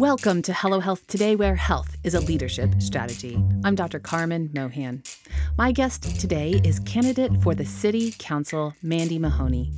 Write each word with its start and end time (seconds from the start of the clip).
Welcome 0.00 0.40
to 0.44 0.54
Hello 0.54 0.80
Health 0.80 1.06
Today, 1.08 1.36
where 1.36 1.54
health 1.54 1.94
is 2.04 2.14
a 2.14 2.20
leadership 2.20 2.80
strategy. 2.80 3.38
I'm 3.64 3.74
Dr. 3.74 3.98
Carmen 3.98 4.48
Mohan. 4.54 5.02
My 5.58 5.72
guest 5.72 6.18
today 6.18 6.58
is 6.64 6.80
candidate 6.80 7.42
for 7.42 7.54
the 7.54 7.66
City 7.66 8.14
Council, 8.18 8.72
Mandy 8.82 9.18
Mahoney. 9.18 9.74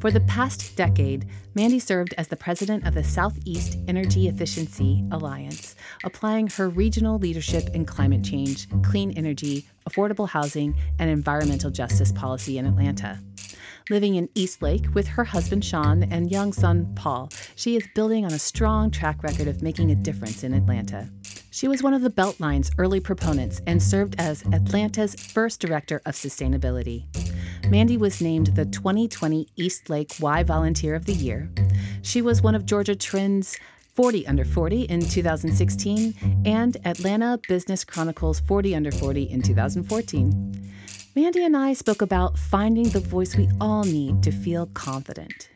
For 0.00 0.10
the 0.10 0.20
past 0.20 0.76
decade, 0.76 1.30
Mandy 1.54 1.78
served 1.78 2.12
as 2.18 2.28
the 2.28 2.36
president 2.36 2.86
of 2.86 2.92
the 2.92 3.02
Southeast 3.02 3.78
Energy 3.88 4.28
Efficiency 4.28 5.02
Alliance, 5.10 5.76
applying 6.04 6.48
her 6.48 6.68
regional 6.68 7.18
leadership 7.18 7.70
in 7.72 7.86
climate 7.86 8.22
change, 8.22 8.68
clean 8.82 9.12
energy, 9.12 9.66
affordable 9.88 10.28
housing, 10.28 10.74
and 10.98 11.08
environmental 11.08 11.70
justice 11.70 12.12
policy 12.12 12.58
in 12.58 12.66
Atlanta. 12.66 13.18
Living 13.90 14.14
in 14.14 14.30
Eastlake 14.34 14.94
with 14.94 15.06
her 15.06 15.24
husband 15.24 15.62
Sean 15.62 16.04
and 16.04 16.30
young 16.30 16.54
son 16.54 16.90
Paul, 16.96 17.28
she 17.54 17.76
is 17.76 17.86
building 17.94 18.24
on 18.24 18.32
a 18.32 18.38
strong 18.38 18.90
track 18.90 19.22
record 19.22 19.46
of 19.46 19.60
making 19.60 19.90
a 19.90 19.94
difference 19.94 20.42
in 20.42 20.54
Atlanta. 20.54 21.10
She 21.50 21.68
was 21.68 21.82
one 21.82 21.92
of 21.92 22.00
the 22.00 22.08
Beltline's 22.08 22.70
early 22.78 22.98
proponents 22.98 23.60
and 23.66 23.82
served 23.82 24.14
as 24.18 24.42
Atlanta's 24.54 25.14
first 25.14 25.60
director 25.60 26.00
of 26.06 26.14
sustainability. 26.14 27.04
Mandy 27.68 27.98
was 27.98 28.22
named 28.22 28.56
the 28.56 28.64
2020 28.64 29.48
Eastlake 29.56 30.14
Y 30.18 30.42
Volunteer 30.42 30.94
of 30.94 31.04
the 31.04 31.12
Year. 31.12 31.50
She 32.00 32.22
was 32.22 32.40
one 32.40 32.54
of 32.54 32.64
Georgia 32.64 32.96
Trend's 32.96 33.58
40 33.92 34.26
Under 34.26 34.46
40 34.46 34.84
in 34.84 35.00
2016 35.00 36.42
and 36.46 36.78
Atlanta 36.86 37.38
Business 37.48 37.84
Chronicle's 37.84 38.40
40 38.40 38.74
Under 38.74 38.90
40 38.90 39.24
in 39.24 39.42
2014. 39.42 40.72
Mandy 41.16 41.44
and 41.44 41.56
I 41.56 41.74
spoke 41.74 42.02
about 42.02 42.36
finding 42.36 42.88
the 42.88 42.98
voice 42.98 43.36
we 43.36 43.48
all 43.60 43.84
need 43.84 44.20
to 44.24 44.32
feel 44.32 44.66
confident. 44.74 45.48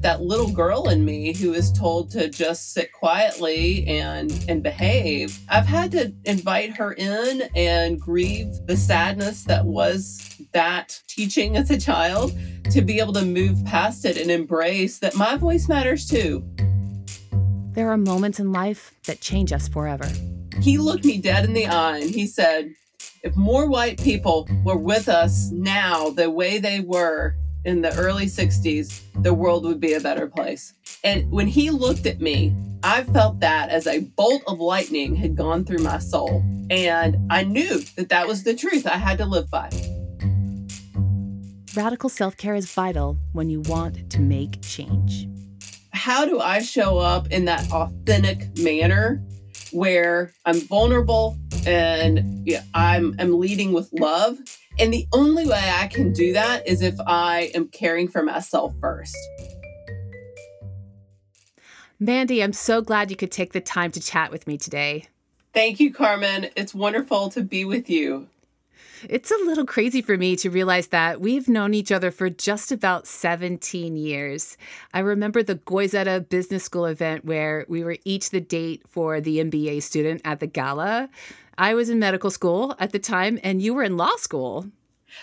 That 0.00 0.22
little 0.22 0.50
girl 0.50 0.88
in 0.88 1.04
me 1.04 1.34
who 1.34 1.52
is 1.52 1.70
told 1.70 2.10
to 2.12 2.30
just 2.30 2.72
sit 2.72 2.90
quietly 2.90 3.86
and 3.86 4.32
and 4.48 4.62
behave. 4.62 5.38
I've 5.50 5.66
had 5.66 5.92
to 5.92 6.14
invite 6.24 6.74
her 6.74 6.94
in 6.94 7.42
and 7.54 8.00
grieve 8.00 8.48
the 8.64 8.78
sadness 8.78 9.44
that 9.44 9.66
was 9.66 10.40
that 10.52 11.02
teaching 11.06 11.58
as 11.58 11.70
a 11.70 11.78
child 11.78 12.32
to 12.70 12.80
be 12.80 12.98
able 12.98 13.12
to 13.12 13.26
move 13.26 13.62
past 13.66 14.06
it 14.06 14.16
and 14.16 14.30
embrace 14.30 15.00
that 15.00 15.14
my 15.14 15.36
voice 15.36 15.68
matters 15.68 16.08
too. 16.08 16.42
There 17.72 17.90
are 17.90 17.98
moments 17.98 18.40
in 18.40 18.52
life 18.52 18.94
that 19.04 19.20
change 19.20 19.52
us 19.52 19.68
forever. 19.68 20.08
He 20.62 20.78
looked 20.78 21.04
me 21.04 21.18
dead 21.18 21.44
in 21.44 21.52
the 21.52 21.66
eye 21.66 21.98
and 21.98 22.10
he 22.10 22.26
said, 22.26 22.72
if 23.22 23.36
more 23.36 23.68
white 23.68 24.02
people 24.02 24.48
were 24.64 24.76
with 24.76 25.08
us 25.08 25.50
now 25.52 26.10
the 26.10 26.28
way 26.28 26.58
they 26.58 26.80
were 26.80 27.36
in 27.64 27.80
the 27.80 27.94
early 27.94 28.26
60s, 28.26 29.00
the 29.22 29.32
world 29.32 29.64
would 29.64 29.80
be 29.80 29.92
a 29.92 30.00
better 30.00 30.26
place. 30.26 30.74
And 31.04 31.30
when 31.30 31.46
he 31.46 31.70
looked 31.70 32.06
at 32.06 32.20
me, 32.20 32.54
I 32.82 33.04
felt 33.04 33.38
that 33.38 33.68
as 33.68 33.86
a 33.86 34.00
bolt 34.00 34.42
of 34.48 34.58
lightning 34.58 35.14
had 35.14 35.36
gone 35.36 35.64
through 35.64 35.84
my 35.84 35.98
soul. 35.98 36.42
And 36.68 37.16
I 37.30 37.44
knew 37.44 37.78
that 37.96 38.08
that 38.08 38.26
was 38.26 38.42
the 38.42 38.54
truth 38.54 38.88
I 38.88 38.96
had 38.96 39.18
to 39.18 39.24
live 39.24 39.48
by. 39.48 39.70
Radical 41.76 42.08
self 42.08 42.36
care 42.36 42.56
is 42.56 42.72
vital 42.72 43.18
when 43.32 43.48
you 43.48 43.60
want 43.60 44.10
to 44.10 44.20
make 44.20 44.60
change. 44.62 45.28
How 45.92 46.24
do 46.24 46.40
I 46.40 46.60
show 46.60 46.98
up 46.98 47.28
in 47.28 47.44
that 47.44 47.70
authentic 47.70 48.58
manner 48.58 49.22
where 49.72 50.32
I'm 50.44 50.60
vulnerable 50.60 51.36
and 51.66 52.46
yeah, 52.46 52.62
I'm 52.74 53.14
I'm 53.18 53.38
leading 53.38 53.72
with 53.72 53.90
love. 53.92 54.38
And 54.78 54.92
the 54.92 55.06
only 55.12 55.46
way 55.46 55.70
I 55.74 55.86
can 55.86 56.12
do 56.12 56.32
that 56.32 56.66
is 56.66 56.82
if 56.82 56.98
I 57.06 57.50
am 57.54 57.68
caring 57.68 58.08
for 58.08 58.22
myself 58.22 58.74
first. 58.80 59.16
Mandy, 62.00 62.42
I'm 62.42 62.52
so 62.52 62.80
glad 62.82 63.10
you 63.10 63.16
could 63.16 63.30
take 63.30 63.52
the 63.52 63.60
time 63.60 63.92
to 63.92 64.00
chat 64.00 64.32
with 64.32 64.46
me 64.46 64.58
today. 64.58 65.06
Thank 65.54 65.78
you, 65.78 65.92
Carmen. 65.92 66.48
It's 66.56 66.74
wonderful 66.74 67.28
to 67.30 67.42
be 67.42 67.64
with 67.64 67.88
you. 67.88 68.28
It's 69.08 69.32
a 69.32 69.44
little 69.44 69.66
crazy 69.66 70.00
for 70.00 70.16
me 70.16 70.36
to 70.36 70.50
realize 70.50 70.88
that 70.88 71.20
we've 71.20 71.48
known 71.48 71.74
each 71.74 71.90
other 71.90 72.12
for 72.12 72.30
just 72.30 72.70
about 72.70 73.08
17 73.08 73.96
years. 73.96 74.56
I 74.94 75.00
remember 75.00 75.42
the 75.42 75.56
Goizueta 75.56 76.28
Business 76.28 76.62
School 76.62 76.86
event 76.86 77.24
where 77.24 77.66
we 77.68 77.82
were 77.82 77.96
each 78.04 78.30
the 78.30 78.40
date 78.40 78.82
for 78.86 79.20
the 79.20 79.38
MBA 79.38 79.82
student 79.82 80.20
at 80.24 80.38
the 80.38 80.46
gala. 80.46 81.08
I 81.58 81.74
was 81.74 81.90
in 81.90 81.98
medical 81.98 82.30
school 82.30 82.76
at 82.78 82.92
the 82.92 83.00
time, 83.00 83.40
and 83.42 83.60
you 83.60 83.74
were 83.74 83.82
in 83.82 83.96
law 83.96 84.14
school. 84.16 84.66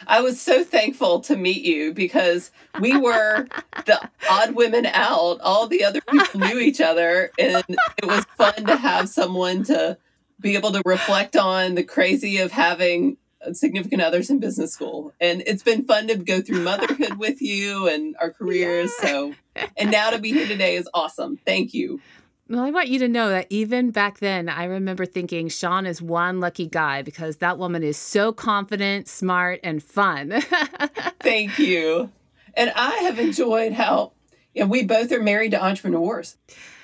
I 0.07 0.21
was 0.21 0.41
so 0.41 0.63
thankful 0.63 1.21
to 1.21 1.37
meet 1.37 1.63
you 1.63 1.93
because 1.93 2.51
we 2.81 2.97
were 2.97 3.47
the 3.85 4.09
odd 4.29 4.55
women 4.55 4.87
out. 4.87 5.39
All 5.39 5.67
the 5.67 5.85
other 5.85 6.01
people 6.01 6.41
knew 6.41 6.59
each 6.59 6.81
other, 6.81 7.31
and 7.39 7.63
it 7.97 8.05
was 8.05 8.25
fun 8.37 8.65
to 8.65 8.75
have 8.75 9.07
someone 9.07 9.63
to 9.65 9.97
be 10.41 10.55
able 10.55 10.73
to 10.73 10.81
reflect 10.85 11.37
on 11.37 11.75
the 11.75 11.83
crazy 11.83 12.39
of 12.39 12.51
having 12.51 13.17
significant 13.53 14.01
others 14.01 14.29
in 14.29 14.39
business 14.39 14.73
school. 14.73 15.13
And 15.19 15.43
it's 15.45 15.63
been 15.63 15.85
fun 15.85 16.07
to 16.07 16.15
go 16.15 16.41
through 16.41 16.61
motherhood 16.61 17.13
with 17.17 17.41
you 17.41 17.87
and 17.87 18.15
our 18.19 18.31
careers. 18.31 18.91
Yeah. 19.01 19.09
So, 19.09 19.33
and 19.77 19.91
now 19.91 20.09
to 20.11 20.19
be 20.19 20.31
here 20.31 20.47
today 20.47 20.75
is 20.75 20.89
awesome. 20.93 21.37
Thank 21.37 21.73
you. 21.73 22.01
Well, 22.49 22.61
I 22.63 22.71
want 22.71 22.87
you 22.87 22.97
to 22.99 23.07
know 23.07 23.29
that 23.29 23.45
even 23.51 23.91
back 23.91 24.19
then, 24.19 24.49
I 24.49 24.63
remember 24.63 25.05
thinking 25.05 25.49
Sean 25.49 25.85
is 25.85 26.01
one 26.01 26.39
lucky 26.39 26.65
guy 26.65 27.03
because 27.03 27.37
that 27.37 27.59
woman 27.59 27.83
is 27.83 27.95
so 27.95 28.33
confident, 28.33 29.07
smart, 29.07 29.59
and 29.63 29.83
fun. 29.83 30.41
Thank 31.21 31.59
you. 31.59 32.11
And 32.55 32.73
I 32.75 32.95
have 33.03 33.19
enjoyed 33.19 33.73
how 33.73 34.13
you 34.55 34.63
know, 34.63 34.67
we 34.67 34.83
both 34.83 35.11
are 35.11 35.21
married 35.21 35.51
to 35.51 35.63
entrepreneurs. 35.63 36.37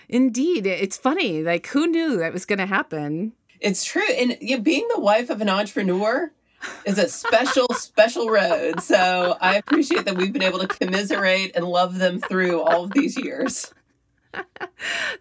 Indeed. 0.08 0.68
It's 0.68 0.98
funny. 0.98 1.42
Like, 1.42 1.66
who 1.68 1.88
knew 1.88 2.18
that 2.18 2.32
was 2.32 2.46
going 2.46 2.60
to 2.60 2.68
happen? 2.68 3.34
It's 3.60 3.84
true. 3.84 4.08
And 4.08 4.38
you 4.42 4.58
know, 4.58 4.64
being 4.64 4.88
the 4.94 5.02
wife 5.02 5.32
of 5.32 5.42
an 5.42 5.50
entrepreneur, 5.50 6.32
is 6.86 6.98
a 6.98 7.08
special, 7.08 7.68
special 7.74 8.30
road. 8.30 8.82
So 8.82 9.38
I 9.42 9.56
appreciate 9.56 10.06
that 10.06 10.16
we've 10.16 10.34
been 10.34 10.44
able 10.44 10.60
to 10.60 10.68
commiserate 10.68 11.56
and 11.56 11.66
love 11.66 11.98
them 11.98 12.20
through 12.20 12.62
all 12.62 12.86
of 12.86 12.92
these 12.92 13.18
years. 13.18 13.74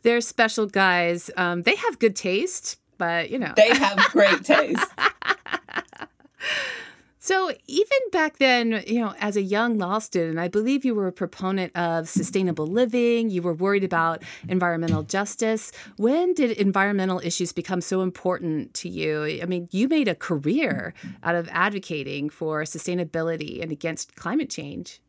They're 0.03 0.21
special 0.21 0.67
guys. 0.67 1.31
Um, 1.37 1.62
they 1.62 1.77
have 1.77 1.99
good 1.99 2.17
taste, 2.17 2.78
but 2.99 3.31
you 3.31 3.39
know. 3.39 3.53
They 3.56 3.75
have 3.75 3.99
great 4.11 4.45
taste. 4.45 4.87
So, 7.24 7.50
even 7.66 7.98
back 8.12 8.36
then, 8.36 8.84
you 8.86 9.00
know, 9.00 9.14
as 9.18 9.34
a 9.34 9.40
young 9.40 9.78
law 9.78 9.98
student, 9.98 10.38
I 10.38 10.48
believe 10.48 10.84
you 10.84 10.94
were 10.94 11.06
a 11.06 11.12
proponent 11.12 11.74
of 11.74 12.06
sustainable 12.06 12.66
living. 12.66 13.30
You 13.30 13.40
were 13.40 13.54
worried 13.54 13.82
about 13.82 14.22
environmental 14.46 15.02
justice. 15.02 15.72
When 15.96 16.34
did 16.34 16.50
environmental 16.58 17.22
issues 17.24 17.50
become 17.50 17.80
so 17.80 18.02
important 18.02 18.74
to 18.74 18.90
you? 18.90 19.40
I 19.42 19.46
mean, 19.46 19.70
you 19.72 19.88
made 19.88 20.06
a 20.06 20.14
career 20.14 20.92
out 21.22 21.34
of 21.34 21.48
advocating 21.50 22.28
for 22.28 22.64
sustainability 22.64 23.62
and 23.62 23.72
against 23.72 24.16
climate 24.16 24.50
change. 24.50 25.00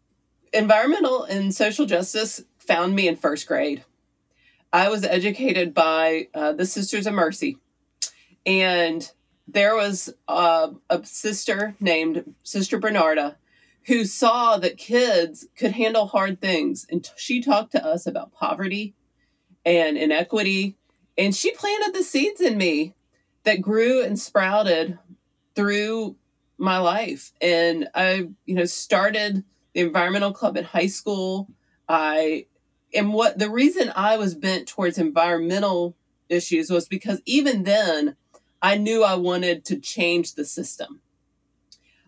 Environmental 0.54 1.26
and 1.26 1.54
social 1.54 1.86
justice 1.86 2.42
found 2.60 2.96
me 2.96 3.10
in 3.10 3.18
first 3.18 3.46
grade. 3.46 3.84
I 4.72 4.88
was 4.88 5.04
educated 5.04 5.74
by 5.74 6.30
uh, 6.34 6.54
the 6.54 6.66
Sisters 6.66 7.08
of 7.08 7.14
Mercy. 7.14 7.58
And 8.46 9.12
there 9.48 9.76
was 9.76 10.14
a, 10.28 10.72
a 10.90 11.06
sister 11.06 11.76
named 11.80 12.36
Sister 12.44 12.80
Bernarda 12.80 13.36
who 13.86 14.04
saw 14.04 14.58
that 14.58 14.78
kids 14.78 15.48
could 15.56 15.74
handle 15.74 16.08
hard 16.08 16.42
things. 16.42 16.88
And 16.90 17.04
t- 17.04 17.12
she 17.18 17.42
talked 17.42 17.72
to 17.74 17.86
us 17.86 18.08
about 18.08 18.34
poverty 18.34 18.96
and 19.64 19.98
inequity. 19.98 20.76
And 21.18 21.36
she 21.36 21.52
planted 21.52 21.94
the 21.94 22.04
seeds 22.04 22.42
in 22.42 22.58
me 22.58 22.96
that 23.44 23.62
grew 23.62 24.04
and 24.04 24.20
sprouted 24.20 24.98
through 25.56 26.16
my 26.58 26.80
life. 26.80 27.32
And 27.40 27.88
I, 27.94 28.30
you 28.46 28.56
know, 28.56 28.66
started 28.66 29.44
the 29.74 29.82
environmental 29.82 30.34
club 30.34 30.58
in 30.58 30.64
high 30.64 30.88
school. 30.88 31.50
I 31.88 32.48
and 32.94 33.14
what 33.14 33.38
the 33.38 33.50
reason 33.50 33.92
I 33.96 34.18
was 34.18 34.36
bent 34.36 34.68
towards 34.68 34.98
environmental 34.98 35.96
issues 36.30 36.72
was 36.72 36.88
because 36.88 37.22
even 37.26 37.64
then 37.64 38.16
I 38.66 38.78
knew 38.78 39.04
I 39.04 39.14
wanted 39.14 39.64
to 39.66 39.80
change 39.80 40.34
the 40.34 40.44
system. 40.44 41.02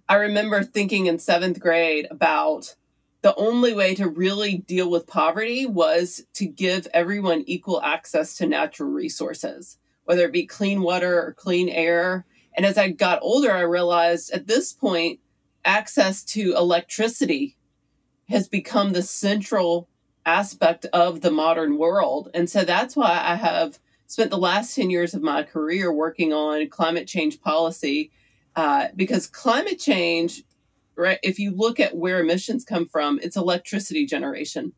I 0.10 0.16
remember 0.16 0.64
thinking 0.64 1.06
in 1.06 1.20
seventh 1.20 1.60
grade 1.60 2.08
about 2.10 2.74
the 3.22 3.36
only 3.36 3.76
way 3.76 3.94
to 3.94 4.10
really 4.10 4.58
deal 4.58 4.90
with 4.90 5.06
poverty 5.06 5.68
was 5.68 6.26
to 6.34 6.48
give 6.48 6.88
everyone 6.96 7.44
equal 7.46 7.80
access 7.84 8.36
to 8.38 8.48
natural 8.48 8.90
resources, 8.90 9.78
whether 10.06 10.26
it 10.26 10.32
be 10.32 10.48
clean 10.48 10.82
water 10.82 11.22
or 11.22 11.32
clean 11.32 11.70
air. 11.70 12.26
And 12.56 12.66
as 12.66 12.76
I 12.76 12.90
got 12.90 13.20
older, 13.22 13.52
I 13.52 13.62
realized 13.62 14.32
at 14.32 14.48
this 14.48 14.74
point, 14.74 15.20
access 15.64 16.24
to 16.24 16.56
electricity 16.56 17.56
has 18.30 18.48
become 18.48 18.94
the 18.94 19.04
central 19.04 19.90
aspect 20.26 20.88
of 20.92 21.22
the 21.22 21.30
modern 21.30 21.78
world. 21.78 22.32
And 22.34 22.50
so 22.50 22.64
that's 22.66 22.96
why 22.96 23.22
I 23.24 23.36
have 23.36 23.78
spent 24.08 24.32
the 24.32 24.38
last 24.38 24.76
10 24.76 24.90
years 24.90 25.14
of 25.14 25.22
my 25.22 25.44
career 25.44 25.92
working 25.92 26.34
on 26.34 26.68
climate 26.70 27.08
change 27.08 27.42
policy 27.42 28.12
uh, 28.56 28.88
because 28.96 29.28
climate 29.28 29.80
change 29.80 30.44
right 30.96 31.20
if 31.24 31.38
you 31.38 31.52
look 31.52 31.80
at 31.80 31.96
where 31.96 32.20
emissions 32.20 32.66
come 32.66 32.88
from 32.88 33.20
it's 33.22 33.36
electricity 33.36 34.06
generation 34.06 34.74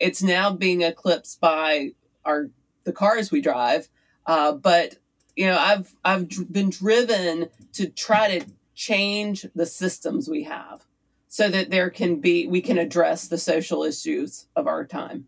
it's 0.00 0.22
now 0.22 0.52
being 0.52 0.82
eclipsed 0.82 1.40
by 1.40 1.90
our 2.24 2.50
the 2.84 2.92
cars 2.92 3.30
we 3.30 3.40
drive. 3.40 3.88
Uh, 4.26 4.52
but 4.52 4.96
you 5.36 5.46
know, 5.46 5.58
I've 5.58 5.94
I've 6.04 6.28
been 6.52 6.70
driven 6.70 7.48
to 7.72 7.88
try 7.88 8.38
to 8.38 8.46
change 8.74 9.46
the 9.54 9.66
systems 9.66 10.28
we 10.28 10.44
have 10.44 10.84
so 11.28 11.48
that 11.48 11.70
there 11.70 11.90
can 11.90 12.20
be 12.20 12.46
we 12.46 12.60
can 12.60 12.78
address 12.78 13.26
the 13.26 13.38
social 13.38 13.82
issues 13.82 14.46
of 14.54 14.66
our 14.66 14.84
time. 14.84 15.26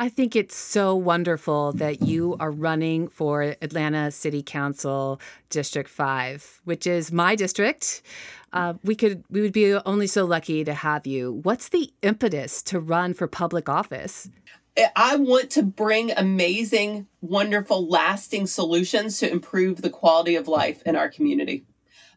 I 0.00 0.08
think 0.08 0.36
it's 0.36 0.54
so 0.54 0.94
wonderful 0.94 1.72
that 1.72 2.02
you 2.02 2.36
are 2.38 2.52
running 2.52 3.08
for 3.08 3.56
Atlanta 3.60 4.12
City 4.12 4.44
Council 4.44 5.20
District 5.50 5.90
5, 5.90 6.60
which 6.62 6.86
is 6.86 7.10
my 7.10 7.34
district. 7.34 8.02
Uh, 8.52 8.74
we 8.84 8.94
could 8.94 9.24
we 9.28 9.40
would 9.40 9.52
be 9.52 9.74
only 9.74 10.06
so 10.06 10.24
lucky 10.24 10.62
to 10.62 10.72
have 10.72 11.04
you. 11.04 11.40
What's 11.42 11.70
the 11.70 11.92
impetus 12.00 12.62
to 12.64 12.78
run 12.78 13.12
for 13.12 13.26
public 13.26 13.68
office? 13.68 14.30
I 14.94 15.16
want 15.16 15.50
to 15.50 15.64
bring 15.64 16.12
amazing, 16.16 17.08
wonderful, 17.20 17.88
lasting 17.88 18.46
solutions 18.46 19.18
to 19.18 19.28
improve 19.28 19.82
the 19.82 19.90
quality 19.90 20.36
of 20.36 20.46
life 20.46 20.80
in 20.86 20.94
our 20.94 21.08
community. 21.08 21.64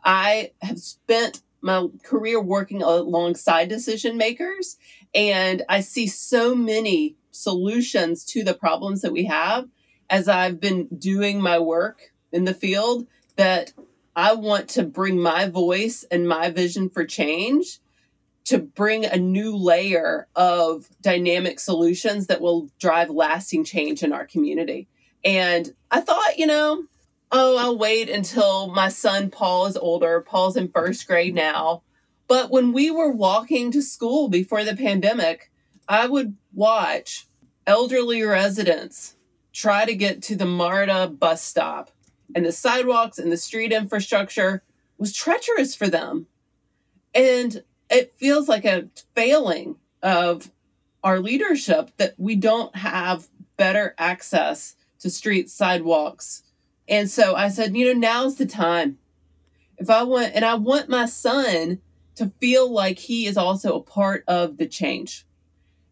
I 0.03 0.51
have 0.61 0.77
spent 0.77 1.41
my 1.61 1.87
career 2.03 2.39
working 2.39 2.83
alongside 2.83 3.69
decision 3.69 4.17
makers, 4.17 4.77
and 5.15 5.63
I 5.67 5.81
see 5.81 6.05
so 6.05 6.53
many 6.53 7.15
solutions 7.31 8.23
to 8.25 8.43
the 8.43 8.53
problems 8.53 9.01
that 9.01 9.11
we 9.11 9.25
have 9.25 9.67
as 10.09 10.27
I've 10.27 10.59
been 10.59 10.87
doing 10.87 11.41
my 11.41 11.57
work 11.59 12.11
in 12.31 12.45
the 12.45 12.53
field 12.53 13.07
that 13.37 13.73
I 14.15 14.33
want 14.33 14.69
to 14.69 14.83
bring 14.83 15.19
my 15.19 15.47
voice 15.47 16.03
and 16.11 16.27
my 16.27 16.49
vision 16.49 16.89
for 16.89 17.05
change 17.05 17.79
to 18.45 18.57
bring 18.57 19.05
a 19.05 19.17
new 19.17 19.55
layer 19.55 20.27
of 20.35 20.89
dynamic 21.01 21.59
solutions 21.59 22.27
that 22.27 22.41
will 22.41 22.69
drive 22.79 23.09
lasting 23.09 23.63
change 23.63 24.03
in 24.03 24.11
our 24.11 24.25
community. 24.25 24.87
And 25.23 25.73
I 25.89 26.01
thought, 26.01 26.37
you 26.37 26.47
know, 26.47 26.85
oh, 27.31 27.57
I'll 27.57 27.77
wait 27.77 28.09
until 28.09 28.67
my 28.67 28.89
son 28.89 29.29
Paul 29.29 29.67
is 29.67 29.77
older. 29.77 30.21
Paul's 30.21 30.57
in 30.57 30.69
first 30.69 31.07
grade 31.07 31.35
now. 31.35 31.83
But 32.27 32.49
when 32.49 32.73
we 32.73 32.89
were 32.89 33.11
walking 33.11 33.71
to 33.71 33.81
school 33.81 34.27
before 34.27 34.63
the 34.63 34.75
pandemic, 34.75 35.50
I 35.87 36.07
would 36.07 36.35
watch 36.53 37.27
elderly 37.67 38.23
residents 38.23 39.15
try 39.53 39.85
to 39.85 39.95
get 39.95 40.21
to 40.23 40.35
the 40.35 40.45
MARTA 40.45 41.07
bus 41.19 41.43
stop, 41.43 41.91
and 42.33 42.45
the 42.45 42.51
sidewalks 42.51 43.17
and 43.17 43.31
the 43.31 43.37
street 43.37 43.71
infrastructure 43.71 44.63
was 44.97 45.13
treacherous 45.13 45.75
for 45.75 45.87
them. 45.87 46.27
And 47.13 47.63
it 47.89 48.13
feels 48.15 48.47
like 48.47 48.65
a 48.65 48.87
failing 49.15 49.75
of 50.01 50.51
our 51.03 51.19
leadership 51.19 51.91
that 51.97 52.15
we 52.17 52.35
don't 52.35 52.75
have 52.75 53.27
better 53.57 53.93
access 53.97 54.75
to 54.99 55.09
street 55.09 55.49
sidewalks. 55.49 56.43
And 56.87 57.09
so 57.09 57.35
I 57.35 57.49
said, 57.49 57.75
you 57.75 57.93
know, 57.93 57.99
now's 57.99 58.35
the 58.35 58.45
time. 58.45 58.97
If 59.77 59.89
I 59.89 60.03
want, 60.03 60.31
and 60.35 60.45
I 60.45 60.55
want 60.55 60.89
my 60.89 61.05
son 61.05 61.81
to 62.15 62.31
feel 62.39 62.71
like 62.71 62.99
he 62.99 63.25
is 63.25 63.37
also 63.37 63.75
a 63.75 63.83
part 63.83 64.23
of 64.27 64.57
the 64.57 64.67
change 64.67 65.25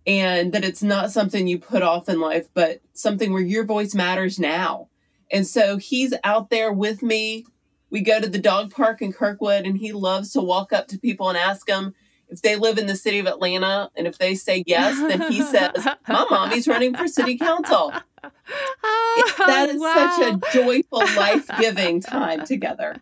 and 0.10 0.54
that 0.54 0.66
it's 0.66 0.82
not 0.82 1.12
something 1.12 1.48
you 1.48 1.60
put 1.60 1.84
off 1.84 2.10
in 2.10 2.20
life, 2.20 2.48
but 2.56 2.82
something 2.94 3.32
where 3.32 3.44
your 3.44 3.64
voice 3.64 3.94
matters 3.94 4.40
now. 4.40 4.90
And 5.32 5.46
so 5.46 5.78
he's 5.78 6.16
out 6.24 6.50
there 6.50 6.74
with 6.74 7.04
me. 7.04 7.46
We 7.92 8.02
go 8.02 8.20
to 8.20 8.28
the 8.28 8.40
dog 8.40 8.72
park 8.72 9.04
in 9.04 9.14
Kirkwood, 9.14 9.68
and 9.68 9.78
he 9.78 9.92
loves 9.92 10.34
to 10.34 10.42
walk 10.42 10.74
up 10.74 10.88
to 10.88 10.98
people 10.98 11.30
and 11.30 11.38
ask 11.38 11.68
them 11.68 11.94
if 12.30 12.42
they 12.42 12.56
live 12.56 12.78
in 12.78 12.88
the 12.88 12.96
city 12.96 13.20
of 13.20 13.28
Atlanta. 13.28 13.90
And 13.96 14.08
if 14.08 14.18
they 14.18 14.36
say 14.36 14.64
yes, 14.66 14.98
then 14.98 15.32
he 15.32 15.42
says, 15.42 15.86
My 16.08 16.26
mommy's 16.30 16.68
running 16.68 16.96
for 16.96 17.08
city 17.08 17.38
council. 17.38 17.94
Oh, 18.84 19.34
that 19.48 19.70
is 19.70 19.80
wow. 19.80 20.16
such 20.18 20.34
a 20.34 20.54
joyful, 20.54 21.00
life 21.16 21.50
giving 21.60 22.02
time 22.02 22.46
together. 22.46 22.98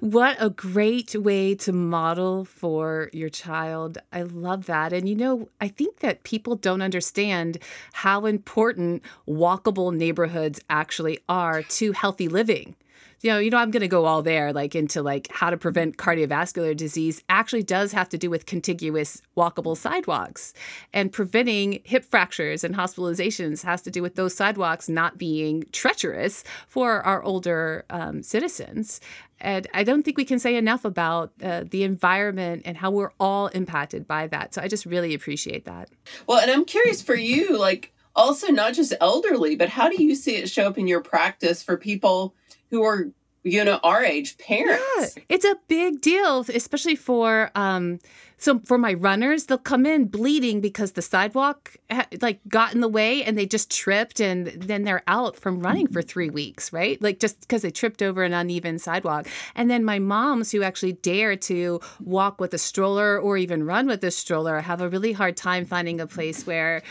What 0.00 0.36
a 0.40 0.50
great 0.50 1.14
way 1.14 1.54
to 1.56 1.72
model 1.72 2.44
for 2.44 3.10
your 3.12 3.28
child. 3.28 3.98
I 4.12 4.22
love 4.22 4.66
that. 4.66 4.92
And 4.92 5.08
you 5.08 5.14
know, 5.14 5.48
I 5.60 5.68
think 5.68 6.00
that 6.00 6.24
people 6.24 6.56
don't 6.56 6.82
understand 6.82 7.58
how 7.92 8.26
important 8.26 9.02
walkable 9.28 9.94
neighborhoods 9.94 10.60
actually 10.68 11.20
are 11.28 11.62
to 11.62 11.92
healthy 11.92 12.28
living 12.28 12.76
you 13.24 13.30
know, 13.30 13.38
you 13.38 13.48
know, 13.48 13.56
I'm 13.56 13.70
going 13.70 13.80
to 13.80 13.88
go 13.88 14.04
all 14.04 14.20
there, 14.20 14.52
like 14.52 14.74
into 14.74 15.00
like 15.02 15.28
how 15.30 15.48
to 15.48 15.56
prevent 15.56 15.96
cardiovascular 15.96 16.76
disease, 16.76 17.22
actually 17.30 17.62
does 17.62 17.92
have 17.92 18.10
to 18.10 18.18
do 18.18 18.28
with 18.28 18.44
contiguous 18.44 19.22
walkable 19.34 19.78
sidewalks, 19.78 20.52
and 20.92 21.10
preventing 21.10 21.80
hip 21.84 22.04
fractures 22.04 22.64
and 22.64 22.74
hospitalizations 22.74 23.64
has 23.64 23.80
to 23.80 23.90
do 23.90 24.02
with 24.02 24.16
those 24.16 24.34
sidewalks 24.34 24.90
not 24.90 25.16
being 25.16 25.64
treacherous 25.72 26.44
for 26.68 27.00
our 27.00 27.22
older 27.24 27.86
um, 27.88 28.22
citizens. 28.22 29.00
And 29.40 29.66
I 29.72 29.84
don't 29.84 30.02
think 30.02 30.18
we 30.18 30.26
can 30.26 30.38
say 30.38 30.56
enough 30.56 30.84
about 30.84 31.32
uh, 31.42 31.64
the 31.66 31.82
environment 31.82 32.62
and 32.66 32.76
how 32.76 32.90
we're 32.90 33.12
all 33.18 33.46
impacted 33.48 34.06
by 34.06 34.26
that. 34.26 34.52
So 34.52 34.60
I 34.60 34.68
just 34.68 34.84
really 34.84 35.14
appreciate 35.14 35.64
that. 35.64 35.88
Well, 36.26 36.40
and 36.40 36.50
I'm 36.50 36.66
curious 36.66 37.00
for 37.00 37.14
you, 37.14 37.58
like 37.58 37.94
also 38.14 38.48
not 38.48 38.74
just 38.74 38.92
elderly, 39.00 39.56
but 39.56 39.70
how 39.70 39.88
do 39.88 40.02
you 40.02 40.14
see 40.14 40.36
it 40.36 40.50
show 40.50 40.66
up 40.68 40.76
in 40.76 40.86
your 40.86 41.00
practice 41.00 41.62
for 41.62 41.78
people? 41.78 42.34
Who 42.74 42.82
are 42.82 43.06
you 43.44 43.62
know 43.62 43.78
our 43.84 44.02
age 44.02 44.36
parents. 44.38 44.82
Yeah, 44.98 45.22
it's 45.28 45.44
a 45.44 45.56
big 45.68 46.00
deal 46.00 46.40
especially 46.52 46.96
for 46.96 47.50
um 47.54 48.00
so 48.38 48.58
for 48.64 48.78
my 48.78 48.94
runners 48.94 49.46
they'll 49.46 49.58
come 49.58 49.86
in 49.86 50.06
bleeding 50.06 50.60
because 50.60 50.92
the 50.92 51.02
sidewalk 51.02 51.76
ha- 51.90 52.08
like 52.20 52.40
got 52.48 52.74
in 52.74 52.80
the 52.80 52.88
way 52.88 53.22
and 53.22 53.38
they 53.38 53.46
just 53.46 53.70
tripped 53.70 54.18
and 54.18 54.46
then 54.46 54.84
they're 54.84 55.02
out 55.06 55.36
from 55.36 55.60
running 55.60 55.86
for 55.86 56.02
three 56.02 56.30
weeks 56.30 56.72
right? 56.72 57.00
Like 57.00 57.20
just 57.20 57.40
because 57.40 57.62
they 57.62 57.70
tripped 57.70 58.02
over 58.02 58.24
an 58.24 58.32
uneven 58.32 58.78
sidewalk. 58.78 59.28
And 59.54 59.70
then 59.70 59.84
my 59.84 59.98
moms 59.98 60.50
who 60.50 60.62
actually 60.62 60.94
dare 60.94 61.36
to 61.36 61.80
walk 62.00 62.40
with 62.40 62.54
a 62.54 62.58
stroller 62.58 63.18
or 63.18 63.36
even 63.36 63.64
run 63.64 63.86
with 63.86 64.02
a 64.02 64.10
stroller 64.10 64.60
have 64.62 64.80
a 64.80 64.88
really 64.88 65.12
hard 65.12 65.36
time 65.36 65.66
finding 65.66 66.00
a 66.00 66.06
place 66.06 66.46
where 66.46 66.82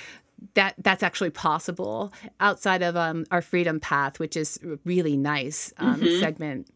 that 0.56 0.76
that's 0.78 1.04
actually 1.04 1.30
possible 1.30 2.14
outside 2.40 2.82
of 2.82 2.96
um, 2.96 3.26
our 3.32 3.42
freedom 3.42 3.80
path, 3.80 4.20
which 4.20 4.36
is 4.36 4.60
really 4.86 5.18
nice 5.18 5.74
um, 5.78 6.02
mm-hmm. 6.02 6.20
segment. 6.20 6.70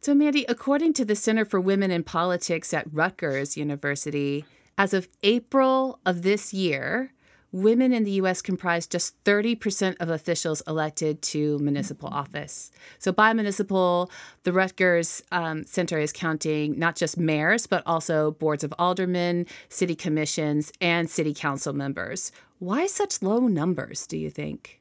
So, 0.00 0.14
Mandy, 0.14 0.44
according 0.48 0.92
to 0.94 1.04
the 1.04 1.16
Center 1.16 1.44
for 1.44 1.60
Women 1.60 1.90
in 1.90 2.04
Politics 2.04 2.72
at 2.72 2.86
Rutgers 2.92 3.56
University, 3.56 4.44
as 4.78 4.94
of 4.94 5.08
April 5.22 5.98
of 6.06 6.22
this 6.22 6.54
year, 6.54 7.12
women 7.56 7.92
in 7.94 8.04
the 8.04 8.12
US 8.12 8.42
comprise 8.42 8.86
just 8.86 9.22
30% 9.24 9.96
of 9.98 10.10
officials 10.10 10.62
elected 10.68 11.22
to 11.22 11.58
municipal 11.58 12.08
office. 12.10 12.70
So, 12.98 13.12
by 13.12 13.32
municipal, 13.32 14.10
the 14.42 14.52
Rutgers 14.52 15.22
um, 15.32 15.64
Center 15.64 15.98
is 15.98 16.12
counting 16.12 16.78
not 16.78 16.96
just 16.96 17.16
mayors, 17.16 17.66
but 17.66 17.82
also 17.86 18.32
boards 18.32 18.62
of 18.62 18.74
aldermen, 18.78 19.46
city 19.70 19.94
commissions, 19.94 20.70
and 20.80 21.08
city 21.08 21.32
council 21.32 21.72
members. 21.72 22.30
Why 22.58 22.86
such 22.86 23.22
low 23.22 23.48
numbers, 23.48 24.06
do 24.06 24.18
you 24.18 24.28
think? 24.28 24.80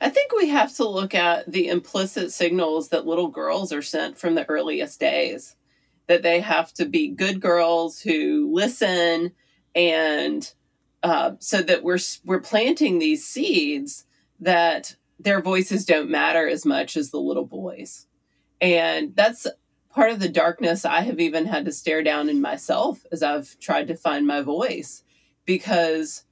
I 0.00 0.08
think 0.08 0.32
we 0.32 0.48
have 0.48 0.72
to 0.76 0.88
look 0.88 1.14
at 1.14 1.50
the 1.50 1.68
implicit 1.68 2.32
signals 2.32 2.90
that 2.90 3.06
little 3.06 3.28
girls 3.28 3.72
are 3.72 3.82
sent 3.82 4.18
from 4.18 4.34
the 4.36 4.48
earliest 4.48 5.00
days 5.00 5.56
that 6.06 6.22
they 6.22 6.40
have 6.40 6.72
to 6.74 6.84
be 6.84 7.08
good 7.08 7.40
girls 7.40 8.00
who 8.00 8.50
listen 8.52 9.32
and 9.74 10.52
uh, 11.04 11.36
so 11.38 11.60
that 11.62 11.84
we're 11.84 11.98
we're 12.24 12.40
planting 12.40 12.98
these 12.98 13.24
seeds 13.24 14.06
that 14.40 14.96
their 15.20 15.40
voices 15.40 15.84
don't 15.84 16.10
matter 16.10 16.48
as 16.48 16.64
much 16.64 16.96
as 16.96 17.10
the 17.10 17.20
little 17.20 17.44
boys, 17.44 18.06
and 18.60 19.14
that's 19.14 19.46
part 19.90 20.10
of 20.10 20.18
the 20.18 20.28
darkness 20.30 20.84
I 20.84 21.02
have 21.02 21.20
even 21.20 21.46
had 21.46 21.66
to 21.66 21.72
stare 21.72 22.02
down 22.02 22.28
in 22.28 22.40
myself 22.40 23.04
as 23.12 23.22
I've 23.22 23.56
tried 23.60 23.86
to 23.88 23.94
find 23.94 24.26
my 24.26 24.40
voice, 24.40 25.04
because 25.44 26.24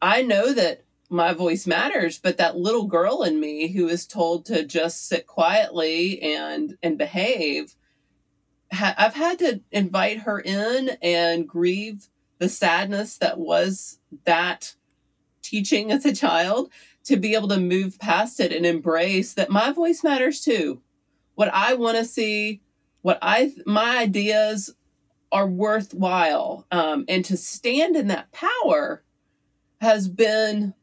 I 0.00 0.22
know 0.22 0.52
that 0.52 0.84
my 1.10 1.32
voice 1.32 1.66
matters, 1.66 2.18
but 2.18 2.36
that 2.36 2.58
little 2.58 2.86
girl 2.86 3.22
in 3.22 3.40
me 3.40 3.68
who 3.68 3.88
is 3.88 4.06
told 4.06 4.44
to 4.44 4.64
just 4.64 5.08
sit 5.08 5.26
quietly 5.26 6.20
and 6.20 6.76
and 6.82 6.98
behave, 6.98 7.74
ha- 8.70 8.94
I've 8.98 9.14
had 9.14 9.38
to 9.38 9.62
invite 9.72 10.18
her 10.20 10.38
in 10.38 10.90
and 11.00 11.48
grieve 11.48 12.08
the 12.38 12.48
sadness 12.48 13.18
that 13.18 13.38
was 13.38 13.98
that 14.24 14.74
teaching 15.42 15.90
as 15.90 16.04
a 16.04 16.14
child 16.14 16.70
to 17.04 17.16
be 17.16 17.34
able 17.34 17.48
to 17.48 17.58
move 17.58 17.98
past 17.98 18.38
it 18.38 18.52
and 18.52 18.66
embrace 18.66 19.34
that 19.34 19.50
my 19.50 19.72
voice 19.72 20.04
matters 20.04 20.42
too. 20.42 20.80
What 21.34 21.48
I 21.52 21.74
want 21.74 21.96
to 21.96 22.04
see, 22.04 22.60
what 23.02 23.18
I 23.22 23.54
my 23.64 23.98
ideas 23.98 24.74
are 25.30 25.46
worthwhile, 25.46 26.66
um, 26.70 27.04
and 27.08 27.24
to 27.24 27.36
stand 27.36 27.96
in 27.96 28.08
that 28.08 28.32
power 28.32 29.02
has 29.80 30.08
been 30.08 30.74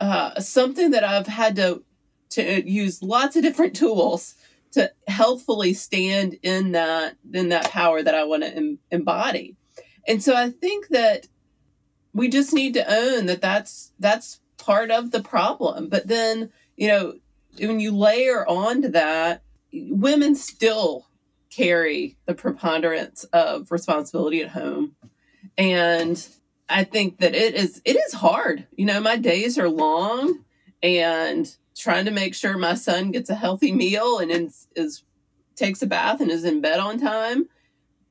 uh, 0.00 0.40
something 0.40 0.90
that 0.92 1.04
I've 1.04 1.26
had 1.26 1.56
to 1.56 1.82
to 2.30 2.68
use 2.68 3.02
lots 3.02 3.36
of 3.36 3.42
different 3.42 3.76
tools 3.76 4.34
to 4.72 4.90
healthfully 5.06 5.74
stand 5.74 6.38
in 6.42 6.72
that 6.72 7.16
in 7.32 7.50
that 7.50 7.70
power 7.70 8.02
that 8.02 8.14
I 8.14 8.24
want 8.24 8.42
to 8.42 8.54
em- 8.54 8.78
embody. 8.90 9.56
And 10.06 10.22
so 10.22 10.34
I 10.34 10.50
think 10.50 10.88
that 10.88 11.28
we 12.12 12.28
just 12.28 12.52
need 12.52 12.74
to 12.74 12.92
own 12.92 13.26
that 13.26 13.40
that's 13.40 13.92
that's 13.98 14.40
part 14.58 14.90
of 14.90 15.10
the 15.10 15.22
problem. 15.22 15.88
But 15.88 16.08
then, 16.08 16.50
you 16.76 16.88
know, 16.88 17.14
when 17.58 17.80
you 17.80 17.94
layer 17.96 18.46
onto 18.46 18.88
that, 18.88 19.42
women 19.72 20.34
still 20.34 21.06
carry 21.50 22.16
the 22.26 22.34
preponderance 22.34 23.24
of 23.24 23.70
responsibility 23.70 24.42
at 24.42 24.50
home. 24.50 24.96
And 25.58 26.26
I 26.68 26.84
think 26.84 27.18
that 27.18 27.34
it 27.34 27.54
is 27.54 27.82
it 27.84 27.96
is 27.96 28.14
hard. 28.14 28.66
You 28.76 28.86
know, 28.86 29.00
my 29.00 29.16
days 29.16 29.58
are 29.58 29.68
long 29.68 30.44
and 30.82 31.54
trying 31.76 32.04
to 32.04 32.10
make 32.10 32.34
sure 32.34 32.56
my 32.56 32.74
son 32.74 33.10
gets 33.10 33.30
a 33.30 33.34
healthy 33.34 33.72
meal 33.72 34.18
and 34.18 34.30
is, 34.30 34.66
is 34.76 35.02
takes 35.56 35.82
a 35.82 35.86
bath 35.86 36.20
and 36.20 36.30
is 36.30 36.44
in 36.44 36.60
bed 36.60 36.80
on 36.80 36.98
time 36.98 37.48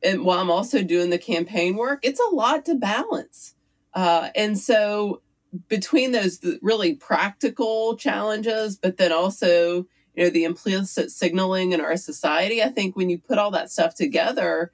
and 0.03 0.25
while 0.25 0.39
I'm 0.39 0.51
also 0.51 0.83
doing 0.83 1.09
the 1.09 1.17
campaign 1.17 1.75
work, 1.75 1.99
it's 2.03 2.19
a 2.19 2.35
lot 2.35 2.65
to 2.65 2.75
balance. 2.75 3.55
Uh, 3.93 4.29
and 4.35 4.57
so 4.57 5.21
between 5.67 6.11
those 6.11 6.39
really 6.61 6.95
practical 6.95 7.97
challenges, 7.97 8.77
but 8.77 8.97
then 8.97 9.11
also 9.11 9.87
you 10.15 10.25
know 10.25 10.29
the 10.29 10.43
implicit 10.43 11.11
signaling 11.11 11.71
in 11.71 11.81
our 11.81 11.97
society, 11.97 12.61
I 12.61 12.69
think 12.69 12.95
when 12.95 13.09
you 13.09 13.17
put 13.17 13.37
all 13.37 13.51
that 13.51 13.71
stuff 13.71 13.95
together, 13.95 14.71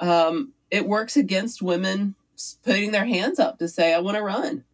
um, 0.00 0.52
it 0.70 0.86
works 0.86 1.16
against 1.16 1.62
women 1.62 2.14
putting 2.64 2.92
their 2.92 3.04
hands 3.04 3.38
up 3.38 3.58
to 3.58 3.68
say, 3.68 3.94
"I 3.94 3.98
want 3.98 4.16
to 4.16 4.22
run." 4.22 4.64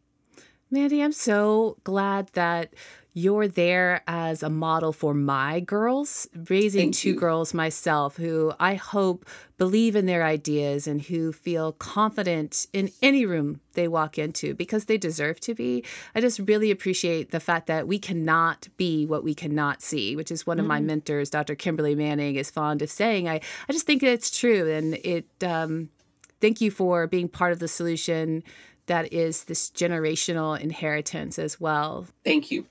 Mandy, 0.71 1.03
I'm 1.03 1.13
so 1.13 1.77
glad 1.85 2.31
that 2.35 2.75
you're 3.17 3.47
there 3.47 4.03
as 4.09 4.43
a 4.43 4.51
model 4.51 4.93
for 4.93 5.15
my 5.15 5.61
girls, 5.61 6.27
raising 6.51 6.87
Thank 6.87 6.95
two 6.97 7.09
you. 7.11 7.15
girls 7.15 7.55
myself 7.55 8.17
who 8.17 8.53
I 8.59 8.75
hope 8.75 9.25
believe 9.57 9.95
in 9.95 10.07
their 10.07 10.25
ideas 10.25 10.89
and 10.89 11.01
who 11.01 11.33
feel 11.33 11.71
confident 11.73 12.67
in 12.73 12.91
any 13.01 13.25
room 13.25 13.61
they 13.75 13.87
walk 13.87 14.19
into 14.19 14.53
because 14.53 14.87
they 14.87 14.99
deserve 14.99 15.39
to 15.41 15.55
be. 15.55 15.85
I 16.17 16.21
just 16.21 16.41
really 16.41 16.73
appreciate 16.73 17.31
the 17.31 17.39
fact 17.39 17.69
that 17.69 17.87
we 17.87 18.01
cannot 18.01 18.67
be 18.77 19.07
what 19.07 19.23
we 19.23 19.33
cannot 19.33 19.81
see, 19.81 20.17
which 20.17 20.33
is 20.33 20.45
one 20.45 20.59
of 20.59 20.67
my 20.67 20.81
Mm. 20.81 20.87
mentors, 20.87 21.31
Dr. 21.31 21.55
Kimberly 21.55 21.95
Manning, 21.95 22.35
is 22.35 22.51
fond 22.51 22.83
of 22.83 22.91
saying. 22.91 23.29
I, 23.29 23.41
I 23.69 23.73
just 23.73 23.87
think 23.87 24.03
it's 24.03 24.37
true. 24.37 24.69
And 24.69 24.95
it, 25.05 25.27
um, 25.45 25.89
thank 26.41 26.61
you 26.61 26.73
for 26.73 27.07
being 27.07 27.29
part 27.29 27.53
of 27.53 27.61
the 27.61 27.69
solution 27.69 28.43
that 28.87 29.13
is 29.13 29.45
this 29.45 29.71
generational 29.71 30.59
inheritance 30.59 31.39
as 31.39 31.61
well. 31.61 32.07
Thank 32.25 32.51
you. 32.51 32.67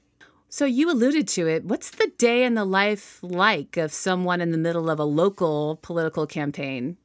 So 0.53 0.65
you 0.65 0.91
alluded 0.91 1.27
to 1.29 1.47
it. 1.47 1.65
What's 1.65 1.89
the 1.89 2.11
day 2.19 2.43
in 2.43 2.53
the 2.53 2.63
life 2.63 3.17
like 3.23 3.75
of 3.75 3.91
someone 3.91 4.39
in 4.39 4.51
the 4.51 4.57
middle 4.59 4.87
of 4.87 4.99
a 4.99 5.03
local 5.03 5.79
political 5.81 6.27
campaign? 6.27 6.97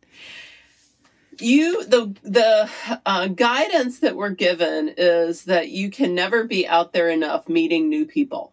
You 1.40 1.82
the 1.86 2.14
the 2.22 2.70
uh, 3.06 3.28
guidance 3.28 4.00
that 4.00 4.16
we're 4.16 4.34
given 4.34 4.92
is 4.98 5.44
that 5.44 5.70
you 5.70 5.88
can 5.88 6.14
never 6.14 6.44
be 6.44 6.68
out 6.68 6.92
there 6.92 7.08
enough 7.08 7.48
meeting 7.48 7.88
new 7.88 8.04
people, 8.04 8.52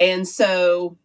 and 0.00 0.26
so 0.26 0.98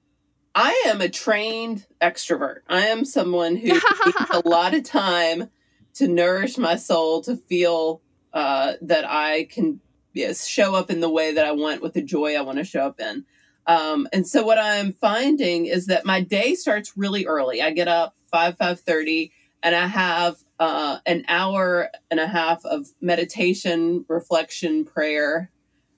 I 0.55 0.85
am 0.87 0.99
a 0.99 1.07
trained 1.07 1.85
extrovert. 2.01 2.61
I 2.67 2.87
am 2.87 3.05
someone 3.05 3.55
who 3.55 3.67
takes 4.03 4.29
a 4.31 4.49
lot 4.49 4.73
of 4.73 4.83
time 4.83 5.51
to 5.93 6.07
nourish 6.07 6.57
my 6.57 6.75
soul 6.75 7.21
to 7.21 7.35
feel 7.35 8.01
uh, 8.33 8.73
that 8.81 9.05
I 9.07 9.43
can 9.43 9.79
yes, 10.13 10.47
show 10.47 10.75
up 10.75 10.89
in 10.89 10.99
the 10.99 11.09
way 11.09 11.33
that 11.33 11.45
I 11.45 11.51
want 11.51 11.81
with 11.81 11.93
the 11.93 12.01
joy 12.01 12.35
I 12.35 12.41
want 12.41 12.57
to 12.57 12.63
show 12.63 12.81
up 12.81 12.99
in. 12.99 13.25
Um, 13.67 14.07
and 14.11 14.27
so 14.27 14.43
what 14.43 14.57
I'm 14.57 14.93
finding 14.93 15.67
is 15.67 15.85
that 15.85 16.05
my 16.05 16.21
day 16.21 16.55
starts 16.55 16.93
really 16.97 17.25
early. 17.25 17.61
I 17.61 17.71
get 17.71 17.87
up 17.87 18.15
five 18.31 18.57
five 18.57 18.79
thirty, 18.79 19.31
and 19.61 19.75
I 19.75 19.87
have 19.87 20.37
uh, 20.59 20.97
an 21.05 21.25
hour 21.27 21.89
and 22.09 22.19
a 22.19 22.27
half 22.27 22.65
of 22.65 22.87
meditation, 22.99 24.05
reflection, 24.07 24.85
prayer, 24.85 25.51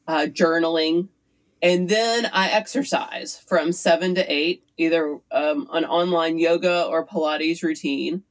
uh, 0.08 0.28
journaling, 0.30 1.08
and 1.62 1.88
then 1.88 2.30
I 2.34 2.50
exercise 2.50 3.42
from 3.48 3.72
seven 3.72 4.16
to 4.16 4.32
eight, 4.32 4.66
either 4.78 5.20
um, 5.32 5.70
an 5.72 5.86
online 5.86 6.38
yoga 6.38 6.84
or 6.84 7.08
Pilates 7.08 7.64
routine, 7.64 8.24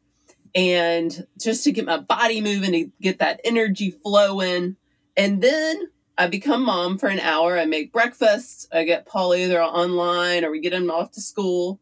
and 0.54 1.26
just 1.40 1.64
to 1.64 1.72
get 1.72 1.86
my 1.86 1.98
body 1.98 2.42
moving, 2.42 2.72
to 2.72 2.90
get 3.00 3.20
that 3.20 3.40
energy 3.44 3.90
flowing. 3.90 4.76
And 5.16 5.42
then 5.42 5.88
I 6.16 6.26
become 6.26 6.64
mom 6.64 6.98
for 6.98 7.08
an 7.08 7.20
hour. 7.20 7.58
I 7.58 7.64
make 7.64 7.92
breakfast. 7.92 8.68
I 8.72 8.84
get 8.84 9.06
Paul 9.06 9.34
either 9.34 9.62
online 9.62 10.44
or 10.44 10.50
we 10.50 10.60
get 10.60 10.72
him 10.72 10.90
off 10.90 11.12
to 11.12 11.20
school. 11.20 11.80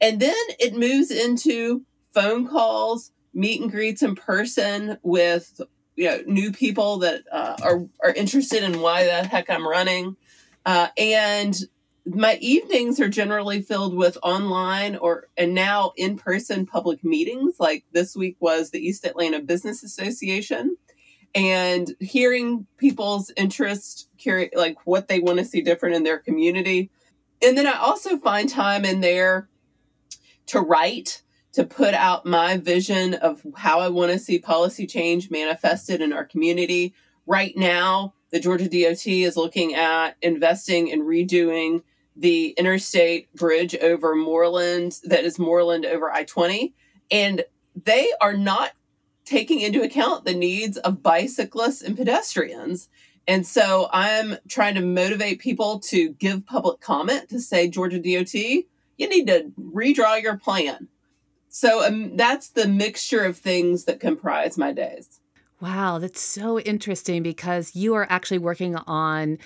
And 0.00 0.20
then 0.20 0.34
it 0.58 0.74
moves 0.74 1.10
into 1.10 1.84
phone 2.12 2.46
calls, 2.46 3.12
meet 3.34 3.60
and 3.60 3.70
greets 3.70 4.02
in 4.02 4.14
person 4.14 4.98
with 5.02 5.60
you 5.94 6.06
know 6.06 6.22
new 6.26 6.52
people 6.52 6.98
that 6.98 7.22
uh, 7.30 7.56
are 7.62 7.86
are 8.02 8.12
interested 8.12 8.62
in 8.62 8.80
why 8.80 9.04
the 9.04 9.24
heck 9.24 9.50
I'm 9.50 9.66
running. 9.66 10.16
Uh, 10.64 10.88
and 10.96 11.56
my 12.04 12.36
evenings 12.40 12.98
are 12.98 13.08
generally 13.08 13.62
filled 13.62 13.94
with 13.94 14.18
online 14.22 14.96
or 14.96 15.28
and 15.36 15.54
now 15.54 15.92
in 15.96 16.16
person 16.16 16.66
public 16.66 17.04
meetings. 17.04 17.56
Like 17.60 17.84
this 17.92 18.16
week 18.16 18.36
was 18.40 18.70
the 18.70 18.84
East 18.84 19.06
Atlanta 19.06 19.40
Business 19.40 19.82
Association 19.82 20.76
and 21.34 21.94
hearing 22.00 22.66
people's 22.76 23.32
interest, 23.36 24.08
like 24.54 24.76
what 24.86 25.08
they 25.08 25.18
want 25.18 25.38
to 25.38 25.44
see 25.44 25.62
different 25.62 25.96
in 25.96 26.04
their 26.04 26.18
community. 26.18 26.90
And 27.42 27.56
then 27.56 27.66
I 27.66 27.78
also 27.78 28.18
find 28.18 28.48
time 28.48 28.84
in 28.84 29.00
there 29.00 29.48
to 30.46 30.60
write, 30.60 31.22
to 31.52 31.64
put 31.64 31.94
out 31.94 32.26
my 32.26 32.56
vision 32.56 33.14
of 33.14 33.42
how 33.56 33.80
I 33.80 33.88
want 33.88 34.12
to 34.12 34.18
see 34.18 34.38
policy 34.38 34.86
change 34.86 35.30
manifested 35.30 36.00
in 36.00 36.12
our 36.12 36.24
community. 36.24 36.94
Right 37.26 37.56
now, 37.56 38.14
the 38.30 38.40
Georgia 38.40 38.68
DOT 38.68 39.06
is 39.06 39.36
looking 39.36 39.74
at 39.74 40.16
investing 40.22 40.88
in 40.88 41.02
redoing 41.02 41.82
the 42.16 42.50
interstate 42.50 43.32
bridge 43.34 43.74
over 43.76 44.14
Moreland, 44.14 44.98
that 45.04 45.24
is 45.24 45.38
Moreland 45.38 45.86
over 45.86 46.10
I 46.10 46.24
20. 46.24 46.74
And 47.10 47.44
they 47.84 48.10
are 48.20 48.36
not 48.36 48.72
taking 49.24 49.60
into 49.60 49.82
account 49.82 50.24
the 50.24 50.34
needs 50.34 50.76
of 50.78 51.02
bicyclists 51.02 51.82
and 51.82 51.96
pedestrians. 51.96 52.88
And 53.28 53.46
so 53.46 53.88
I'm 53.92 54.36
trying 54.48 54.74
to 54.74 54.80
motivate 54.80 55.38
people 55.38 55.78
to 55.80 56.10
give 56.10 56.46
public 56.46 56.80
comment 56.80 57.28
to 57.28 57.40
say, 57.40 57.68
Georgia 57.68 57.98
DOT, 57.98 58.34
you 58.34 59.08
need 59.08 59.26
to 59.28 59.52
redraw 59.60 60.20
your 60.20 60.36
plan. 60.36 60.88
So 61.48 61.86
um, 61.86 62.16
that's 62.16 62.48
the 62.48 62.66
mixture 62.66 63.24
of 63.24 63.36
things 63.36 63.84
that 63.84 64.00
comprise 64.00 64.58
my 64.58 64.72
days. 64.72 65.20
Wow, 65.60 65.98
that's 65.98 66.20
so 66.20 66.58
interesting 66.58 67.22
because 67.22 67.76
you 67.76 67.94
are 67.94 68.06
actually 68.10 68.38
working 68.38 68.74
on 68.74 69.38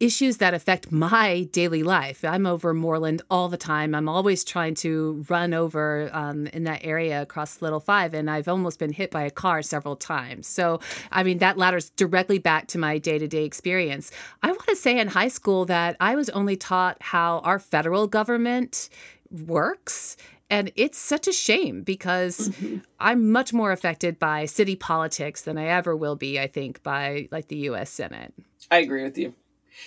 issues 0.00 0.38
that 0.38 0.54
affect 0.54 0.90
my 0.92 1.44
daily 1.52 1.82
life. 1.82 2.24
I'm 2.24 2.46
over 2.46 2.74
Moreland 2.74 3.22
all 3.30 3.48
the 3.48 3.56
time. 3.56 3.94
I'm 3.94 4.08
always 4.08 4.44
trying 4.44 4.74
to 4.76 5.24
run 5.28 5.54
over 5.54 6.10
um, 6.12 6.46
in 6.48 6.64
that 6.64 6.80
area 6.84 7.22
across 7.22 7.62
Little 7.62 7.80
Five, 7.80 8.14
and 8.14 8.30
I've 8.30 8.48
almost 8.48 8.78
been 8.78 8.92
hit 8.92 9.10
by 9.10 9.22
a 9.22 9.30
car 9.30 9.62
several 9.62 9.96
times. 9.96 10.46
So, 10.46 10.80
I 11.12 11.22
mean, 11.22 11.38
that 11.38 11.56
ladders 11.58 11.90
directly 11.90 12.38
back 12.38 12.66
to 12.68 12.78
my 12.78 12.98
day 12.98 13.18
to 13.18 13.28
day 13.28 13.44
experience. 13.44 14.10
I 14.42 14.48
want 14.48 14.66
to 14.68 14.76
say 14.76 14.98
in 14.98 15.08
high 15.08 15.28
school 15.28 15.64
that 15.66 15.96
I 16.00 16.14
was 16.16 16.28
only 16.30 16.56
taught 16.56 16.96
how 17.00 17.38
our 17.40 17.58
federal 17.58 18.06
government 18.06 18.88
works. 19.30 20.16
And 20.50 20.70
it's 20.76 20.98
such 20.98 21.26
a 21.26 21.32
shame 21.32 21.82
because 21.82 22.50
Mhm. 22.50 22.82
I'm 23.00 23.32
much 23.32 23.52
more 23.54 23.72
affected 23.72 24.18
by 24.18 24.44
city 24.44 24.76
politics 24.76 25.42
than 25.42 25.56
I 25.56 25.66
ever 25.66 25.96
will 25.96 26.16
be, 26.16 26.38
I 26.38 26.46
think, 26.46 26.82
by 26.82 27.28
like 27.32 27.48
the 27.48 27.56
US 27.70 27.90
Senate. 27.90 28.34
I 28.70 28.78
agree 28.78 29.02
with 29.02 29.16
you. 29.16 29.34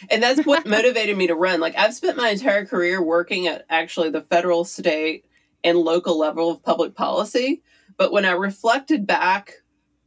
And 0.09 0.21
that's 0.21 0.45
what 0.45 0.65
motivated 0.67 1.17
me 1.17 1.27
to 1.27 1.35
run. 1.35 1.59
Like 1.59 1.77
I've 1.77 1.93
spent 1.93 2.17
my 2.17 2.29
entire 2.29 2.65
career 2.65 3.01
working 3.01 3.47
at 3.47 3.65
actually 3.69 4.09
the 4.09 4.21
federal, 4.21 4.63
state, 4.63 5.25
and 5.63 5.77
local 5.77 6.17
level 6.17 6.51
of 6.51 6.63
public 6.63 6.95
policy. 6.95 7.61
But 7.97 8.11
when 8.11 8.25
I 8.25 8.31
reflected 8.31 9.07
back 9.07 9.53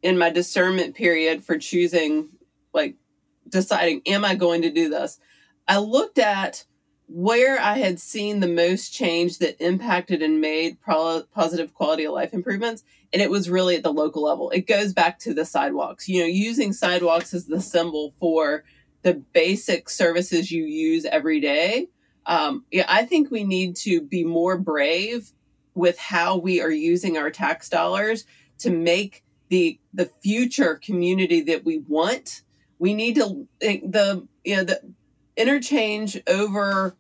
in 0.03 0.19
my 0.19 0.31
discernment 0.31 0.95
period 0.95 1.45
for 1.45 1.59
choosing, 1.59 2.31
like 2.73 2.97
deciding, 3.49 4.03
am 4.07 4.25
I 4.25 4.35
going 4.35 4.63
to 4.63 4.71
do 4.71 4.89
this? 4.89 5.19
I 5.67 5.79
looked 5.79 6.19
at 6.19 6.65
where 7.13 7.59
I 7.59 7.79
had 7.79 7.99
seen 7.99 8.39
the 8.39 8.49
most 8.49 8.95
change 8.95 9.39
that 9.39 9.63
impacted 9.65 10.23
and 10.23 10.41
made 10.41 10.81
pro- 10.81 11.25
positive 11.35 11.75
quality 11.75 12.05
of 12.05 12.13
life 12.13 12.33
improvements. 12.33 12.85
And 13.13 13.21
it 13.21 13.31
was 13.31 13.51
really 13.51 13.75
at 13.75 13.83
the 13.83 13.93
local 13.93 14.23
level. 14.23 14.51
It 14.51 14.69
goes 14.69 14.93
back 14.93 15.19
to 15.21 15.35
the 15.35 15.45
sidewalks, 15.45 16.09
you 16.09 16.21
know, 16.21 16.27
using 16.27 16.73
sidewalks 16.73 17.35
as 17.35 17.47
the 17.47 17.61
symbol 17.61 18.15
for 18.21 18.63
the 19.03 19.15
basic 19.15 19.89
services 19.89 20.51
you 20.51 20.65
use 20.65 21.05
every 21.05 21.41
day. 21.41 21.89
Um, 22.27 22.65
yeah, 22.71 22.87
I 22.89 23.05
think 23.05 23.31
we 23.31 23.45
need 23.45 23.77
to 23.77 24.01
be 24.01 24.25
more 24.25 24.59
brave 24.59 25.33
with 25.75 25.99
how 25.99 26.37
we 26.37 26.61
are 26.61 26.71
using 26.71 27.17
our 27.17 27.31
tax 27.31 27.69
dollars 27.69 28.25
to 28.59 28.71
make 28.71 29.25
the 29.49 29.81
the 29.93 30.11
future 30.23 30.77
community 30.77 31.41
that 31.43 31.65
we 31.65 31.79
want. 31.79 32.43
We 32.79 32.95
need 32.95 33.17
to 33.17 33.49
the 33.61 34.27
you 34.45 34.57
know 34.57 34.65
the 34.65 34.81
interchange 35.37 36.21
over 36.27 36.97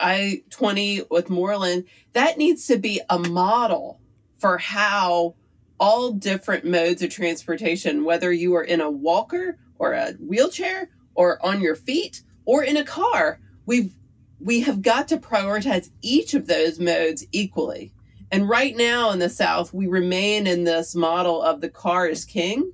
I 0.00 0.42
twenty 0.50 1.02
with 1.10 1.30
Moreland 1.30 1.84
that 2.12 2.38
needs 2.38 2.66
to 2.66 2.78
be 2.78 3.00
a 3.08 3.18
model 3.18 4.00
for 4.38 4.58
how 4.58 5.34
all 5.78 6.12
different 6.12 6.64
modes 6.64 7.02
of 7.02 7.10
transportation, 7.10 8.04
whether 8.04 8.32
you 8.32 8.54
are 8.54 8.62
in 8.62 8.80
a 8.80 8.90
walker 8.90 9.58
or 9.78 9.92
a 9.92 10.12
wheelchair 10.12 10.88
or 11.14 11.44
on 11.44 11.60
your 11.60 11.74
feet 11.74 12.22
or 12.44 12.62
in 12.62 12.76
a 12.76 12.84
car. 12.84 13.40
We've 13.66 13.92
we 14.40 14.60
have 14.60 14.82
got 14.82 15.08
to 15.08 15.18
prioritize 15.18 15.90
each 16.02 16.34
of 16.34 16.48
those 16.48 16.80
modes 16.80 17.24
equally. 17.30 17.92
And 18.32 18.48
right 18.48 18.76
now 18.76 19.10
in 19.10 19.18
the 19.18 19.28
South, 19.28 19.72
we 19.72 19.86
remain 19.86 20.46
in 20.46 20.64
this 20.64 20.94
model 20.94 21.42
of 21.42 21.60
the 21.60 21.68
car 21.68 22.08
is 22.08 22.24
king, 22.24 22.72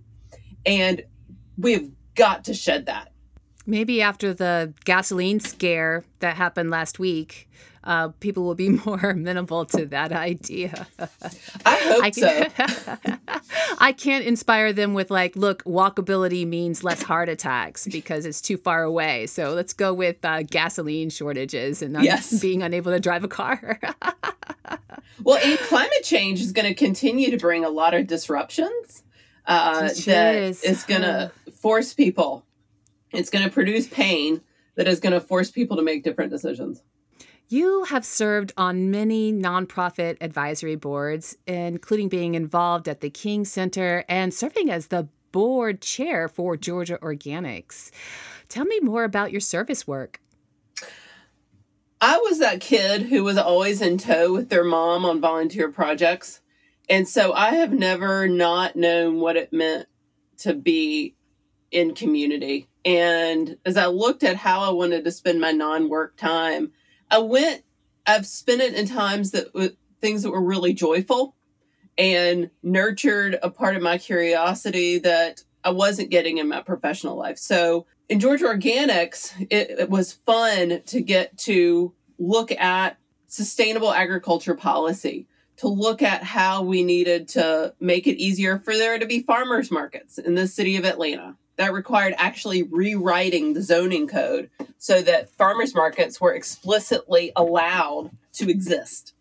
and 0.64 1.02
we've 1.58 1.90
got 2.14 2.44
to 2.44 2.54
shed 2.54 2.86
that. 2.86 3.12
Maybe 3.66 4.00
after 4.00 4.32
the 4.32 4.72
gasoline 4.84 5.40
scare 5.40 6.04
that 6.20 6.36
happened 6.36 6.70
last 6.70 6.98
week, 6.98 7.50
uh, 7.84 8.08
people 8.20 8.44
will 8.44 8.54
be 8.54 8.68
more 8.86 8.98
amenable 8.98 9.64
to 9.66 9.86
that 9.86 10.12
idea. 10.12 10.86
I 11.64 11.76
hope 11.76 12.04
I 12.04 12.10
can, 12.10 12.50
so. 12.70 12.96
I 13.78 13.92
can't 13.92 14.24
inspire 14.24 14.72
them 14.72 14.94
with 14.94 15.10
like, 15.10 15.36
look, 15.36 15.64
walkability 15.64 16.46
means 16.46 16.84
less 16.84 17.02
heart 17.02 17.28
attacks 17.28 17.86
because 17.86 18.26
it's 18.26 18.40
too 18.40 18.56
far 18.56 18.82
away. 18.82 19.26
So 19.26 19.52
let's 19.52 19.72
go 19.72 19.94
with 19.94 20.24
uh, 20.24 20.42
gasoline 20.42 21.10
shortages 21.10 21.82
and 21.82 22.02
yes. 22.02 22.40
being 22.40 22.62
unable 22.62 22.92
to 22.92 23.00
drive 23.00 23.24
a 23.24 23.28
car. 23.28 23.80
well, 25.22 25.38
and 25.42 25.58
climate 25.60 26.02
change 26.02 26.40
is 26.40 26.52
going 26.52 26.66
to 26.66 26.74
continue 26.74 27.30
to 27.30 27.36
bring 27.36 27.64
a 27.64 27.70
lot 27.70 27.94
of 27.94 28.06
disruptions. 28.06 29.02
Uh, 29.46 29.88
that 30.04 30.34
is, 30.34 30.62
is 30.62 30.84
going 30.84 31.00
to 31.00 31.32
force 31.52 31.94
people. 31.94 32.44
It's 33.12 33.30
going 33.30 33.44
to 33.44 33.50
produce 33.50 33.88
pain 33.88 34.42
that 34.74 34.86
is 34.86 35.00
going 35.00 35.14
to 35.14 35.20
force 35.20 35.50
people 35.50 35.76
to 35.76 35.82
make 35.82 36.04
different 36.04 36.30
decisions. 36.30 36.82
You 37.50 37.84
have 37.84 38.04
served 38.04 38.52
on 38.58 38.90
many 38.90 39.32
nonprofit 39.32 40.18
advisory 40.20 40.76
boards, 40.76 41.38
including 41.46 42.10
being 42.10 42.34
involved 42.34 42.86
at 42.88 43.00
the 43.00 43.08
King 43.08 43.46
Center 43.46 44.04
and 44.06 44.34
serving 44.34 44.70
as 44.70 44.88
the 44.88 45.08
board 45.32 45.80
chair 45.80 46.28
for 46.28 46.58
Georgia 46.58 46.98
Organics. 47.00 47.90
Tell 48.50 48.66
me 48.66 48.80
more 48.80 49.02
about 49.02 49.32
your 49.32 49.40
service 49.40 49.86
work. 49.86 50.20
I 52.02 52.18
was 52.18 52.38
that 52.38 52.60
kid 52.60 53.04
who 53.04 53.24
was 53.24 53.38
always 53.38 53.80
in 53.80 53.96
tow 53.96 54.34
with 54.34 54.50
their 54.50 54.64
mom 54.64 55.06
on 55.06 55.18
volunteer 55.18 55.70
projects. 55.72 56.42
And 56.90 57.08
so 57.08 57.32
I 57.32 57.54
have 57.54 57.72
never 57.72 58.28
not 58.28 58.76
known 58.76 59.20
what 59.20 59.36
it 59.36 59.54
meant 59.54 59.86
to 60.38 60.52
be 60.52 61.14
in 61.70 61.94
community. 61.94 62.68
And 62.84 63.56
as 63.64 63.78
I 63.78 63.86
looked 63.86 64.22
at 64.22 64.36
how 64.36 64.60
I 64.60 64.70
wanted 64.70 65.04
to 65.04 65.10
spend 65.10 65.40
my 65.40 65.52
non 65.52 65.88
work 65.88 66.18
time, 66.18 66.72
I 67.10 67.18
went, 67.18 67.62
I've 68.06 68.26
spent 68.26 68.60
it 68.60 68.74
in 68.74 68.86
times 68.86 69.32
that 69.32 69.76
things 70.00 70.22
that 70.22 70.30
were 70.30 70.42
really 70.42 70.72
joyful 70.72 71.34
and 71.96 72.50
nurtured 72.62 73.38
a 73.42 73.50
part 73.50 73.76
of 73.76 73.82
my 73.82 73.98
curiosity 73.98 74.98
that 74.98 75.42
I 75.64 75.70
wasn't 75.70 76.10
getting 76.10 76.38
in 76.38 76.48
my 76.48 76.62
professional 76.62 77.16
life. 77.16 77.38
So 77.38 77.86
in 78.08 78.20
Georgia 78.20 78.44
Organics, 78.44 79.32
it, 79.50 79.70
it 79.70 79.90
was 79.90 80.12
fun 80.12 80.82
to 80.86 81.00
get 81.00 81.36
to 81.38 81.92
look 82.18 82.52
at 82.52 82.98
sustainable 83.26 83.92
agriculture 83.92 84.54
policy, 84.54 85.26
to 85.56 85.68
look 85.68 86.00
at 86.00 86.22
how 86.22 86.62
we 86.62 86.82
needed 86.82 87.28
to 87.28 87.74
make 87.80 88.06
it 88.06 88.16
easier 88.16 88.58
for 88.58 88.74
there 88.74 88.98
to 88.98 89.06
be 89.06 89.20
farmers 89.20 89.70
markets 89.70 90.18
in 90.18 90.34
the 90.34 90.46
city 90.46 90.76
of 90.76 90.84
Atlanta 90.84 91.36
that 91.58 91.72
required 91.72 92.14
actually 92.16 92.62
rewriting 92.62 93.52
the 93.52 93.62
zoning 93.62 94.06
code 94.06 94.48
so 94.78 95.02
that 95.02 95.28
farmers 95.28 95.74
markets 95.74 96.20
were 96.20 96.32
explicitly 96.32 97.32
allowed 97.36 98.10
to 98.32 98.48
exist. 98.48 99.12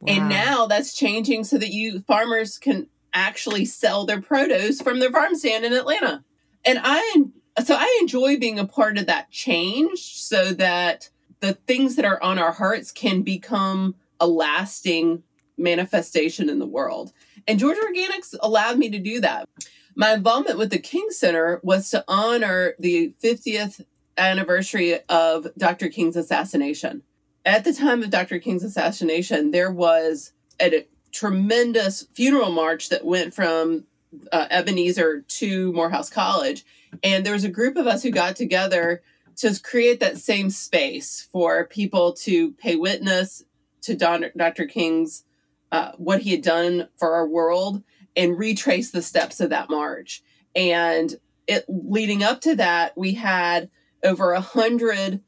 Wow. 0.00 0.14
And 0.14 0.28
now 0.28 0.66
that's 0.66 0.94
changing 0.94 1.44
so 1.44 1.58
that 1.58 1.72
you 1.72 2.00
farmers 2.00 2.58
can 2.58 2.88
actually 3.14 3.64
sell 3.64 4.04
their 4.04 4.20
produce 4.20 4.80
from 4.80 5.00
their 5.00 5.10
farm 5.10 5.34
stand 5.34 5.64
in 5.64 5.72
Atlanta. 5.72 6.22
And 6.64 6.78
I 6.82 7.24
so 7.64 7.74
I 7.74 7.98
enjoy 8.00 8.38
being 8.38 8.58
a 8.58 8.66
part 8.66 8.98
of 8.98 9.06
that 9.06 9.30
change 9.30 10.14
so 10.14 10.52
that 10.54 11.10
the 11.40 11.54
things 11.54 11.96
that 11.96 12.04
are 12.04 12.22
on 12.22 12.38
our 12.38 12.52
hearts 12.52 12.92
can 12.92 13.22
become 13.22 13.94
a 14.20 14.26
lasting 14.26 15.22
manifestation 15.58 16.48
in 16.48 16.58
the 16.58 16.66
world. 16.66 17.12
And 17.46 17.58
Georgia 17.58 17.80
Organics 17.80 18.34
allowed 18.40 18.78
me 18.78 18.90
to 18.90 18.98
do 18.98 19.20
that. 19.20 19.48
My 19.94 20.14
involvement 20.14 20.58
with 20.58 20.70
the 20.70 20.78
King 20.78 21.08
Center 21.10 21.60
was 21.62 21.90
to 21.90 22.04
honor 22.08 22.74
the 22.78 23.14
50th 23.22 23.84
anniversary 24.16 25.00
of 25.08 25.48
Dr. 25.56 25.88
King's 25.88 26.16
assassination. 26.16 27.02
At 27.44 27.64
the 27.64 27.74
time 27.74 28.02
of 28.02 28.10
Dr. 28.10 28.38
King's 28.38 28.64
assassination, 28.64 29.50
there 29.50 29.70
was 29.70 30.32
a 30.60 30.86
tremendous 31.10 32.06
funeral 32.14 32.52
march 32.52 32.88
that 32.88 33.04
went 33.04 33.34
from 33.34 33.84
uh, 34.30 34.46
Ebenezer 34.50 35.22
to 35.22 35.72
Morehouse 35.72 36.08
College. 36.08 36.64
And 37.02 37.24
there 37.24 37.32
was 37.32 37.44
a 37.44 37.50
group 37.50 37.76
of 37.76 37.86
us 37.86 38.02
who 38.02 38.10
got 38.10 38.36
together 38.36 39.02
to 39.36 39.60
create 39.62 40.00
that 40.00 40.18
same 40.18 40.50
space 40.50 41.26
for 41.32 41.66
people 41.66 42.12
to 42.12 42.52
pay 42.52 42.76
witness 42.76 43.44
to 43.82 43.94
Don, 43.94 44.24
Dr. 44.36 44.66
King's 44.66 45.24
uh, 45.70 45.92
what 45.96 46.20
he 46.20 46.32
had 46.32 46.42
done 46.42 46.88
for 46.96 47.14
our 47.14 47.26
world 47.26 47.82
and 48.16 48.38
retrace 48.38 48.90
the 48.90 49.02
steps 49.02 49.40
of 49.40 49.50
that 49.50 49.70
march. 49.70 50.22
And 50.54 51.14
it 51.46 51.64
leading 51.68 52.22
up 52.22 52.40
to 52.42 52.56
that, 52.56 52.96
we 52.96 53.14
had 53.14 53.70
over 54.04 54.32
a 54.32 54.40
hundred 54.40 55.20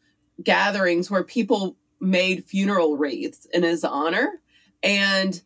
gatherings 0.43 1.11
where 1.11 1.25
people 1.25 1.77
made 2.01 2.45
funeral 2.45 2.97
wreaths 2.97 3.47
in 3.53 3.63
his 3.63 3.85
honor. 3.85 4.41
And 4.83 5.41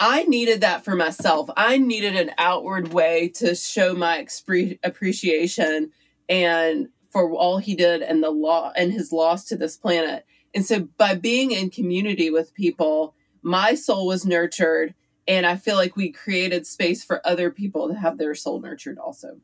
I 0.00 0.24
needed 0.24 0.62
that 0.62 0.84
for 0.84 0.96
myself. 0.96 1.48
I 1.56 1.78
needed 1.78 2.16
an 2.16 2.32
outward 2.38 2.92
way 2.92 3.28
to 3.36 3.54
show 3.54 3.94
my 3.94 4.18
expre- 4.20 4.78
appreciation 4.82 5.92
and 6.28 6.88
for 7.10 7.30
all 7.32 7.58
he 7.58 7.76
did 7.76 8.02
and 8.02 8.22
the 8.22 8.30
law 8.30 8.72
and 8.74 8.92
his 8.92 9.12
loss 9.12 9.44
to 9.44 9.56
this 9.56 9.76
planet. 9.76 10.26
And 10.54 10.66
so 10.66 10.88
by 10.96 11.14
being 11.14 11.52
in 11.52 11.70
community 11.70 12.30
with 12.30 12.54
people, 12.54 13.14
my 13.42 13.74
soul 13.74 14.06
was 14.06 14.26
nurtured 14.26 14.94
and 15.26 15.46
I 15.46 15.56
feel 15.56 15.76
like 15.76 15.96
we 15.96 16.10
created 16.10 16.66
space 16.66 17.04
for 17.04 17.26
other 17.26 17.50
people 17.50 17.88
to 17.88 17.94
have 17.94 18.18
their 18.18 18.34
soul 18.34 18.60
nurtured 18.60 18.98
also. 18.98 19.38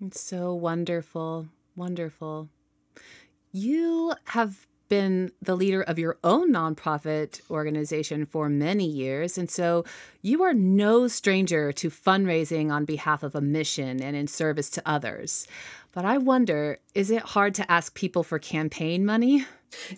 It's 0.00 0.20
so 0.20 0.54
wonderful. 0.54 1.48
Wonderful. 1.74 2.48
You 3.52 4.14
have 4.26 4.66
been 4.88 5.32
the 5.42 5.56
leader 5.56 5.82
of 5.82 5.98
your 5.98 6.18
own 6.24 6.52
nonprofit 6.52 7.40
organization 7.50 8.24
for 8.24 8.48
many 8.48 8.86
years, 8.86 9.36
and 9.36 9.50
so 9.50 9.84
you 10.22 10.42
are 10.42 10.54
no 10.54 11.08
stranger 11.08 11.72
to 11.72 11.90
fundraising 11.90 12.70
on 12.70 12.84
behalf 12.84 13.22
of 13.22 13.34
a 13.34 13.40
mission 13.40 14.02
and 14.02 14.16
in 14.16 14.26
service 14.26 14.70
to 14.70 14.82
others. 14.86 15.46
But 15.92 16.04
I 16.04 16.18
wonder 16.18 16.78
is 16.94 17.10
it 17.10 17.22
hard 17.22 17.54
to 17.56 17.70
ask 17.70 17.94
people 17.94 18.22
for 18.22 18.38
campaign 18.38 19.04
money? 19.04 19.44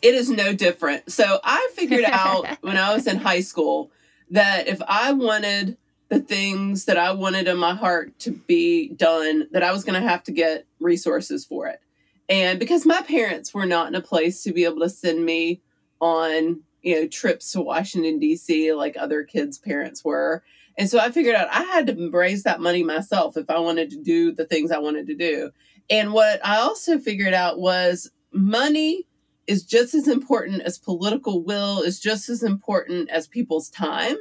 It 0.03 0.15
is 0.15 0.31
no 0.31 0.53
different. 0.53 1.13
So 1.13 1.41
I 1.45 1.71
figured 1.75 2.05
out 2.09 2.47
when 2.63 2.77
I 2.77 2.95
was 2.95 3.07
in 3.07 3.17
high 3.17 3.41
school 3.41 3.93
that 4.31 4.69
if 4.69 4.81
I 4.87 5.13
wanted 5.13 5.77
the 6.09 6.21
things 6.21 6.87
that 6.87 6.99
I 6.99 7.13
wanted 7.13 7.47
in 7.47 7.57
my 7.57 7.75
heart 7.75 8.19
to 8.21 8.33
be 8.33 8.89
done, 8.89 9.47
that 9.53 9.63
I 9.63 9.73
was 9.73 9.85
going 9.85 10.01
to 10.01 10.09
have 10.09 10.25
to 10.25 10.33
get 10.33 10.67
resources 10.81 11.45
for 11.45 11.69
it. 11.69 11.81
And 12.29 12.59
because 12.59 12.87
my 12.87 13.03
parents 13.03 13.55
were 13.55 13.67
not 13.67 13.89
in 13.89 13.95
a 13.95 14.01
place 14.01 14.43
to 14.43 14.53
be 14.53 14.65
able 14.65 14.81
to 14.81 14.89
send 14.89 15.25
me 15.25 15.61
on, 16.01 16.61
you 16.83 16.95
know, 16.95 17.07
trips 17.09 17.53
to 17.53 17.61
Washington, 17.61 18.19
D.C., 18.19 18.73
like 18.73 18.97
other 18.97 19.23
kids' 19.25 19.59
parents 19.59 20.05
were. 20.05 20.43
And 20.79 20.89
so 20.89 20.99
I 20.99 21.11
figured 21.11 21.35
out 21.35 21.49
I 21.51 21.63
had 21.63 21.87
to 21.89 22.11
raise 22.11 22.45
that 22.45 22.61
money 22.61 22.83
myself 22.83 23.37
if 23.37 23.51
I 23.51 23.59
wanted 23.59 23.91
to 23.91 23.97
do 23.97 24.33
the 24.33 24.47
things 24.47 24.71
I 24.71 24.79
wanted 24.79 25.07
to 25.09 25.15
do. 25.15 25.51
And 25.89 26.13
what 26.13 26.45
I 26.45 26.59
also 26.59 26.99
figured 26.99 27.35
out 27.35 27.59
was 27.59 28.11
money 28.33 29.07
is 29.51 29.65
just 29.65 29.95
as 29.95 30.07
important 30.07 30.63
as 30.63 30.79
political 30.79 31.43
will, 31.43 31.83
is 31.83 31.99
just 31.99 32.29
as 32.29 32.45
important 32.45 33.11
as 33.11 33.27
people's 33.27 33.69
time. 33.69 34.17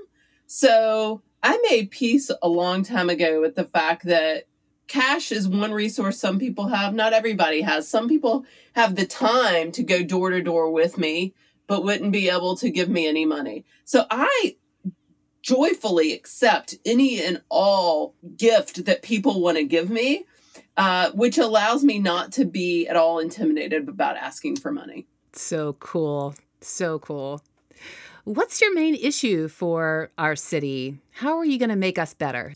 So 0.47 1.21
I 1.43 1.59
made 1.69 1.91
peace 1.91 2.31
a 2.41 2.49
long 2.49 2.81
time 2.81 3.11
ago 3.11 3.39
with 3.39 3.53
the 3.53 3.63
fact 3.63 4.05
that 4.05 4.47
cash 4.87 5.31
is 5.31 5.47
one 5.47 5.71
resource 5.71 6.19
some 6.19 6.39
people 6.39 6.69
have, 6.69 6.95
not 6.95 7.13
everybody 7.13 7.61
has. 7.61 7.87
Some 7.87 8.09
people 8.09 8.43
have 8.73 8.95
the 8.95 9.05
time 9.05 9.71
to 9.73 9.83
go 9.83 10.01
door 10.01 10.31
to 10.31 10.41
door 10.41 10.71
with 10.71 10.97
me, 10.97 11.35
but 11.67 11.83
wouldn't 11.83 12.11
be 12.11 12.27
able 12.27 12.55
to 12.57 12.71
give 12.71 12.89
me 12.89 13.07
any 13.07 13.23
money. 13.23 13.65
So 13.85 14.07
I 14.09 14.57
joyfully 15.43 16.11
accept 16.11 16.79
any 16.85 17.21
and 17.21 17.43
all 17.49 18.15
gift 18.35 18.85
that 18.85 19.03
people 19.03 19.41
want 19.41 19.57
to 19.57 19.63
give 19.63 19.91
me, 19.91 20.25
uh, 20.75 21.11
which 21.11 21.37
allows 21.37 21.83
me 21.83 21.99
not 21.99 22.31
to 22.31 22.45
be 22.45 22.87
at 22.87 22.95
all 22.95 23.19
intimidated 23.19 23.87
about 23.87 24.17
asking 24.17 24.55
for 24.55 24.71
money. 24.71 25.05
So 25.39 25.73
cool. 25.79 26.35
So 26.59 26.99
cool. 26.99 27.41
What's 28.25 28.59
your 28.59 28.75
main 28.75 28.93
issue 28.93 29.47
for 29.47 30.11
our 30.17 30.35
city? 30.35 30.99
How 31.11 31.37
are 31.37 31.45
you 31.45 31.57
going 31.57 31.69
to 31.69 31.77
make 31.77 31.97
us 31.97 32.13
better? 32.13 32.53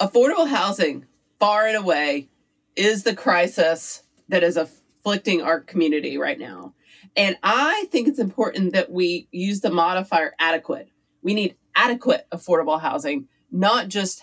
Affordable 0.00 0.48
housing, 0.48 1.04
far 1.38 1.66
and 1.66 1.76
away, 1.76 2.30
is 2.74 3.02
the 3.04 3.14
crisis 3.14 4.02
that 4.28 4.42
is 4.42 4.56
afflicting 4.56 5.42
our 5.42 5.60
community 5.60 6.16
right 6.16 6.38
now. 6.38 6.72
And 7.14 7.36
I 7.42 7.84
think 7.92 8.08
it's 8.08 8.18
important 8.18 8.72
that 8.72 8.90
we 8.90 9.28
use 9.30 9.60
the 9.60 9.70
modifier 9.70 10.34
adequate. 10.40 10.88
We 11.20 11.34
need 11.34 11.56
adequate 11.76 12.26
affordable 12.32 12.80
housing, 12.80 13.28
not 13.50 13.88
just 13.88 14.22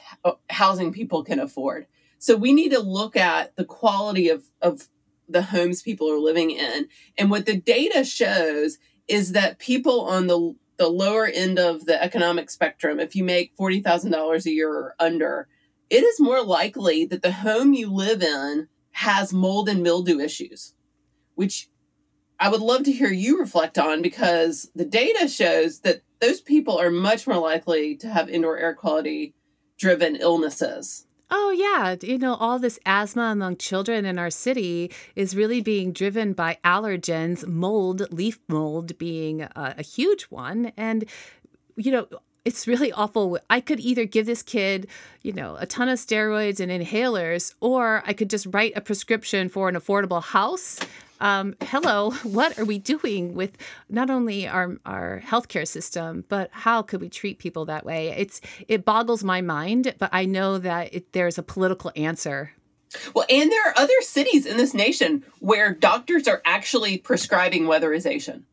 housing 0.49 0.91
people 0.91 1.23
can 1.23 1.39
afford. 1.39 1.85
So 2.17 2.35
we 2.35 2.53
need 2.53 2.71
to 2.71 2.79
look 2.79 3.15
at 3.15 3.55
the 3.55 3.65
quality 3.65 4.29
of, 4.29 4.43
of 4.61 4.89
the 5.29 5.43
homes 5.43 5.81
people 5.81 6.11
are 6.11 6.19
living 6.19 6.51
in. 6.51 6.87
And 7.17 7.29
what 7.29 7.45
the 7.45 7.57
data 7.57 8.03
shows 8.03 8.77
is 9.07 9.31
that 9.31 9.59
people 9.59 10.01
on 10.01 10.27
the 10.27 10.55
the 10.77 10.87
lower 10.87 11.25
end 11.25 11.59
of 11.59 11.85
the 11.85 12.01
economic 12.01 12.49
spectrum, 12.49 13.01
if 13.01 13.13
you 13.13 13.21
make 13.21 13.55
$40,000 13.57 14.45
a 14.45 14.49
year 14.49 14.71
or 14.71 14.95
under, 14.97 15.49
it 15.89 16.03
is 16.03 16.21
more 16.21 16.41
likely 16.41 17.03
that 17.05 17.21
the 17.21 17.33
home 17.33 17.73
you 17.73 17.91
live 17.91 18.23
in 18.23 18.69
has 18.91 19.33
mold 19.33 19.67
and 19.67 19.83
mildew 19.83 20.19
issues, 20.19 20.73
which 21.35 21.69
I 22.39 22.49
would 22.49 22.61
love 22.61 22.83
to 22.83 22.93
hear 22.93 23.11
you 23.11 23.37
reflect 23.37 23.77
on 23.77 24.01
because 24.01 24.71
the 24.73 24.85
data 24.85 25.27
shows 25.27 25.81
that 25.81 26.01
those 26.21 26.39
people 26.39 26.77
are 26.79 26.89
much 26.89 27.27
more 27.27 27.37
likely 27.37 27.97
to 27.97 28.09
have 28.09 28.29
indoor 28.29 28.57
air 28.57 28.73
quality 28.73 29.33
driven 29.77 30.15
illnesses. 30.15 31.07
Oh, 31.31 31.51
yeah. 31.51 31.95
You 32.01 32.17
know, 32.17 32.35
all 32.35 32.57
this 32.57 32.79
asthma 32.85 33.23
among 33.23 33.57
children 33.57 34.05
in 34.05 34.17
our 34.17 34.31
city 34.31 34.91
is 35.15 35.35
really 35.35 35.61
being 35.61 35.91
driven 35.91 36.33
by 36.33 36.57
allergens, 36.65 37.45
mold, 37.45 38.11
leaf 38.11 38.39
mold 38.47 38.97
being 38.97 39.43
a, 39.43 39.75
a 39.77 39.83
huge 39.83 40.23
one. 40.23 40.71
And, 40.75 41.05
you 41.75 41.91
know, 41.91 42.07
it's 42.45 42.67
really 42.67 42.91
awful. 42.91 43.37
I 43.49 43.61
could 43.61 43.79
either 43.79 44.05
give 44.05 44.25
this 44.25 44.41
kid, 44.41 44.87
you 45.21 45.33
know, 45.33 45.55
a 45.59 45.67
ton 45.67 45.87
of 45.87 45.99
steroids 45.99 46.59
and 46.59 46.71
inhalers, 46.71 47.53
or 47.59 48.01
I 48.07 48.13
could 48.13 48.29
just 48.29 48.47
write 48.49 48.73
a 48.75 48.81
prescription 48.81 49.49
for 49.49 49.69
an 49.69 49.75
affordable 49.75 50.23
house 50.23 50.79
um, 51.19 51.55
hello, 51.61 52.11
what 52.23 52.57
are 52.57 52.65
we 52.65 52.77
doing 52.77 53.33
with 53.33 53.57
not 53.89 54.09
only 54.09 54.47
our 54.47 54.77
our 54.85 55.21
healthcare 55.25 55.67
system, 55.67 56.25
but 56.29 56.49
how 56.51 56.81
could 56.81 57.01
we 57.01 57.09
treat 57.09 57.39
people 57.39 57.65
that 57.65 57.85
way? 57.85 58.09
It's 58.09 58.41
it 58.67 58.85
boggles 58.85 59.23
my 59.23 59.41
mind, 59.41 59.95
but 59.99 60.09
I 60.11 60.25
know 60.25 60.57
that 60.57 60.93
it, 60.93 61.13
there's 61.13 61.37
a 61.37 61.43
political 61.43 61.91
answer. 61.95 62.53
Well, 63.13 63.25
and 63.29 63.51
there 63.51 63.69
are 63.69 63.77
other 63.77 64.01
cities 64.01 64.45
in 64.45 64.57
this 64.57 64.73
nation 64.73 65.23
where 65.39 65.73
doctors 65.73 66.27
are 66.27 66.41
actually 66.43 66.97
prescribing 66.97 67.65
weatherization. 67.65 68.43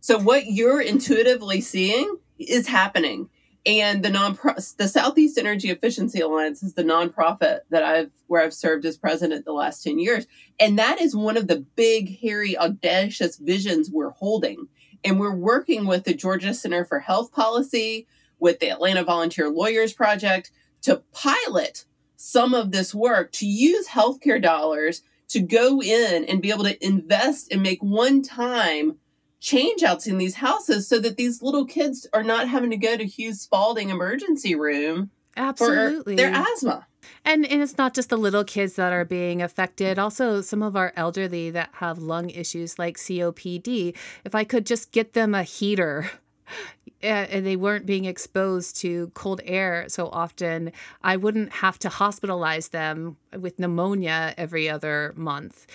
So 0.00 0.18
what 0.18 0.46
you're 0.46 0.80
intuitively 0.80 1.60
seeing 1.60 2.16
is 2.38 2.66
happening 2.68 3.28
and 3.66 4.04
the 4.04 4.10
non 4.10 4.38
the 4.76 4.88
Southeast 4.88 5.38
Energy 5.38 5.70
Efficiency 5.70 6.20
Alliance 6.20 6.62
is 6.62 6.74
the 6.74 6.82
nonprofit 6.82 7.60
that 7.70 7.82
I've 7.82 8.10
where 8.26 8.42
I've 8.42 8.54
served 8.54 8.84
as 8.84 8.98
president 8.98 9.44
the 9.44 9.52
last 9.52 9.82
10 9.82 9.98
years. 9.98 10.26
And 10.60 10.78
that 10.78 11.00
is 11.00 11.16
one 11.16 11.36
of 11.36 11.48
the 11.48 11.64
big 11.74 12.20
hairy 12.20 12.56
audacious 12.56 13.36
visions 13.36 13.90
we're 13.90 14.10
holding. 14.10 14.68
And 15.02 15.18
we're 15.18 15.34
working 15.34 15.86
with 15.86 16.04
the 16.04 16.14
Georgia 16.14 16.54
Center 16.54 16.84
for 16.84 17.00
Health 17.00 17.32
Policy 17.32 18.06
with 18.38 18.60
the 18.60 18.70
Atlanta 18.70 19.04
Volunteer 19.04 19.48
Lawyers 19.48 19.92
Project 19.92 20.50
to 20.82 21.02
pilot 21.12 21.84
some 22.16 22.54
of 22.54 22.72
this 22.72 22.94
work 22.94 23.32
to 23.32 23.46
use 23.46 23.88
healthcare 23.88 24.40
dollars 24.40 25.02
to 25.28 25.40
go 25.40 25.82
in 25.82 26.24
and 26.24 26.42
be 26.42 26.50
able 26.50 26.64
to 26.64 26.84
invest 26.84 27.50
and 27.50 27.62
make 27.62 27.82
one 27.82 28.22
time 28.22 28.98
change 29.44 29.82
outs 29.82 30.06
in 30.06 30.16
these 30.16 30.36
houses 30.36 30.88
so 30.88 30.98
that 30.98 31.18
these 31.18 31.42
little 31.42 31.66
kids 31.66 32.06
are 32.14 32.22
not 32.22 32.48
having 32.48 32.70
to 32.70 32.78
go 32.78 32.96
to 32.96 33.04
Hughes 33.04 33.42
Spalding 33.42 33.90
emergency 33.90 34.54
room 34.54 35.10
Absolutely. 35.36 36.14
for 36.14 36.16
their 36.16 36.32
asthma. 36.32 36.86
And 37.26 37.44
and 37.46 37.60
it's 37.60 37.76
not 37.76 37.92
just 37.92 38.08
the 38.08 38.16
little 38.16 38.44
kids 38.44 38.76
that 38.76 38.94
are 38.94 39.04
being 39.04 39.42
affected. 39.42 39.98
Also, 39.98 40.40
some 40.40 40.62
of 40.62 40.74
our 40.74 40.94
elderly 40.96 41.50
that 41.50 41.68
have 41.74 41.98
lung 41.98 42.30
issues 42.30 42.78
like 42.78 42.96
COPD. 42.96 43.94
If 44.24 44.34
I 44.34 44.44
could 44.44 44.64
just 44.64 44.90
get 44.92 45.12
them 45.12 45.34
a 45.34 45.42
heater 45.42 46.10
eh, 47.02 47.26
and 47.30 47.44
they 47.44 47.56
weren't 47.56 47.84
being 47.84 48.06
exposed 48.06 48.76
to 48.76 49.10
cold 49.12 49.42
air 49.44 49.84
so 49.88 50.08
often, 50.08 50.72
I 51.02 51.18
wouldn't 51.18 51.52
have 51.52 51.78
to 51.80 51.90
hospitalize 51.90 52.70
them 52.70 53.18
with 53.38 53.58
pneumonia 53.58 54.32
every 54.38 54.70
other 54.70 55.12
month. 55.14 55.66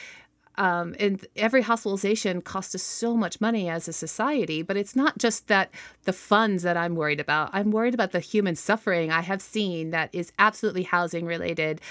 Um, 0.60 0.94
and 1.00 1.26
every 1.36 1.62
hospitalization 1.62 2.42
costs 2.42 2.76
us 2.76 2.84
so 2.84 3.16
much 3.16 3.42
money 3.42 3.70
as 3.70 3.88
a 3.88 3.94
society. 3.94 4.62
But 4.62 4.78
it's 4.78 4.96
not 4.96 5.18
just 5.18 5.48
that 5.48 5.72
the 6.04 6.14
funds 6.14 6.62
that 6.64 6.78
I'm 6.78 6.96
worried 6.96 7.20
about. 7.20 7.50
I'm 7.54 7.72
worried 7.72 7.94
about 7.96 8.12
the 8.12 8.20
human 8.20 8.56
suffering 8.56 9.10
I 9.12 9.22
have 9.22 9.42
seen 9.42 9.90
that 9.92 10.10
is 10.14 10.32
absolutely 10.38 10.84
housing 10.84 11.26
related. 11.26 11.82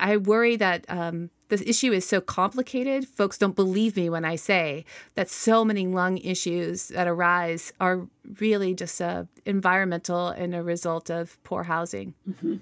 I 0.00 0.16
worry 0.16 0.56
that 0.56 0.84
um, 0.88 1.30
this 1.48 1.62
issue 1.62 1.92
is 1.92 2.06
so 2.06 2.20
complicated. 2.20 3.06
Folks 3.06 3.38
don't 3.38 3.54
believe 3.54 3.96
me 3.96 4.10
when 4.10 4.24
I 4.24 4.36
say 4.36 4.84
that 5.14 5.30
so 5.30 5.64
many 5.64 5.86
lung 5.86 6.18
issues 6.18 6.88
that 6.88 7.06
arise 7.06 7.72
are 7.80 8.06
really 8.40 8.74
just 8.74 9.00
uh, 9.00 9.24
environmental 9.44 10.28
and 10.28 10.54
a 10.54 10.62
result 10.62 11.10
of 11.10 11.42
poor 11.44 11.64
housing. 11.64 12.14
Mm-hmm. 12.28 12.56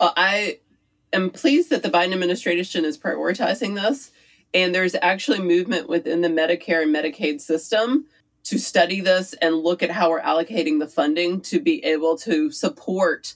Well, 0.00 0.12
I 0.16 0.58
am 1.12 1.30
pleased 1.30 1.70
that 1.70 1.82
the 1.82 1.90
Biden 1.90 2.12
administration 2.12 2.84
is 2.84 2.98
prioritizing 2.98 3.74
this. 3.74 4.10
And 4.56 4.74
there's 4.74 4.96
actually 5.02 5.40
movement 5.40 5.86
within 5.86 6.22
the 6.22 6.28
Medicare 6.28 6.82
and 6.82 6.96
Medicaid 6.96 7.42
system 7.42 8.06
to 8.44 8.58
study 8.58 9.02
this 9.02 9.34
and 9.34 9.54
look 9.54 9.82
at 9.82 9.90
how 9.90 10.08
we're 10.08 10.22
allocating 10.22 10.78
the 10.78 10.88
funding 10.88 11.42
to 11.42 11.60
be 11.60 11.84
able 11.84 12.16
to 12.16 12.50
support 12.50 13.34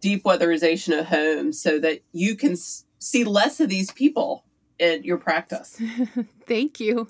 deep 0.00 0.24
weatherization 0.24 0.98
of 0.98 1.06
homes 1.06 1.60
so 1.60 1.78
that 1.78 2.00
you 2.10 2.34
can 2.34 2.52
s- 2.52 2.84
see 2.98 3.22
less 3.22 3.60
of 3.60 3.68
these 3.68 3.92
people 3.92 4.44
in 4.80 5.04
your 5.04 5.18
practice. 5.18 5.80
Thank 6.48 6.80
you. 6.80 7.06